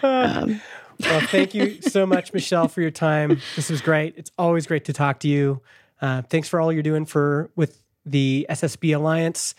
[0.00, 0.60] Um,
[1.00, 3.40] well, thank you so much, Michele, for your time.
[3.56, 4.14] This was great.
[4.16, 5.60] It's always great to talk to you.
[6.00, 9.54] Uh, thanks for all you're doing for with the SSB Alliance.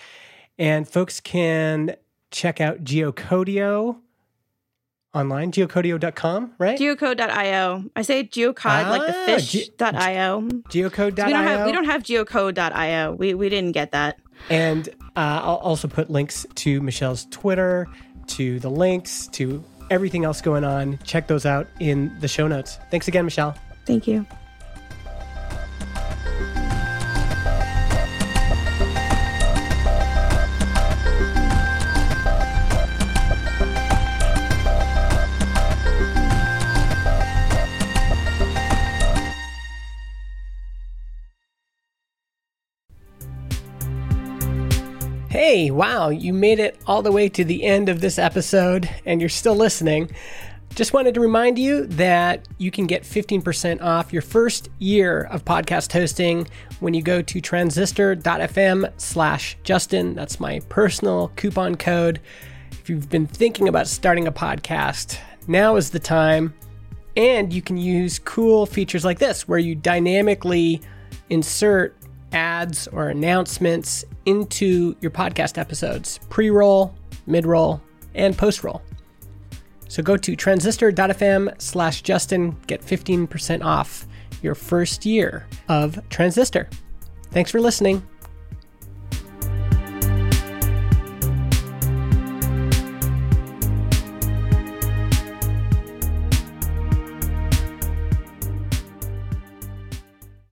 [0.57, 1.95] And folks can
[2.31, 3.97] check out Geocodio
[5.13, 6.77] online, geocodio.com, right?
[6.79, 7.85] geocode.io.
[7.95, 11.25] I say geocode like the Ah, fish ge- Geocode.io.
[11.25, 13.13] We don't have we don't have geocode.io.
[13.13, 14.17] We we didn't get that.
[14.49, 17.87] And uh, I'll also put links to Michele's Twitter,
[18.27, 20.97] to the links, to everything else going on.
[21.03, 22.79] Check those out in the show notes.
[22.91, 23.55] Thanks again, Michele.
[23.85, 24.25] Thank you.
[45.51, 49.19] Hey, wow, you made it all the way to the end of this episode and
[49.19, 50.11] you're still listening.
[50.75, 55.43] Just wanted to remind you that you can get 15% off your first year of
[55.45, 56.47] podcast hosting
[56.81, 60.13] when you go to transistor.fm slash Justin.
[60.13, 62.21] That's my personal coupon code.
[62.73, 66.53] If you've been thinking about starting a podcast, now is the time.
[67.17, 70.79] And you can use cool features like this where you dynamically
[71.31, 71.95] insert
[72.33, 76.93] ads or announcements into your podcast episodes pre roll,
[77.25, 77.81] mid roll,
[78.15, 78.81] and post roll.
[79.87, 84.05] So go to transistor.fm slash Justin, get 15% off
[84.43, 86.69] your first year of Transistor.
[87.31, 88.07] Thanks for listening.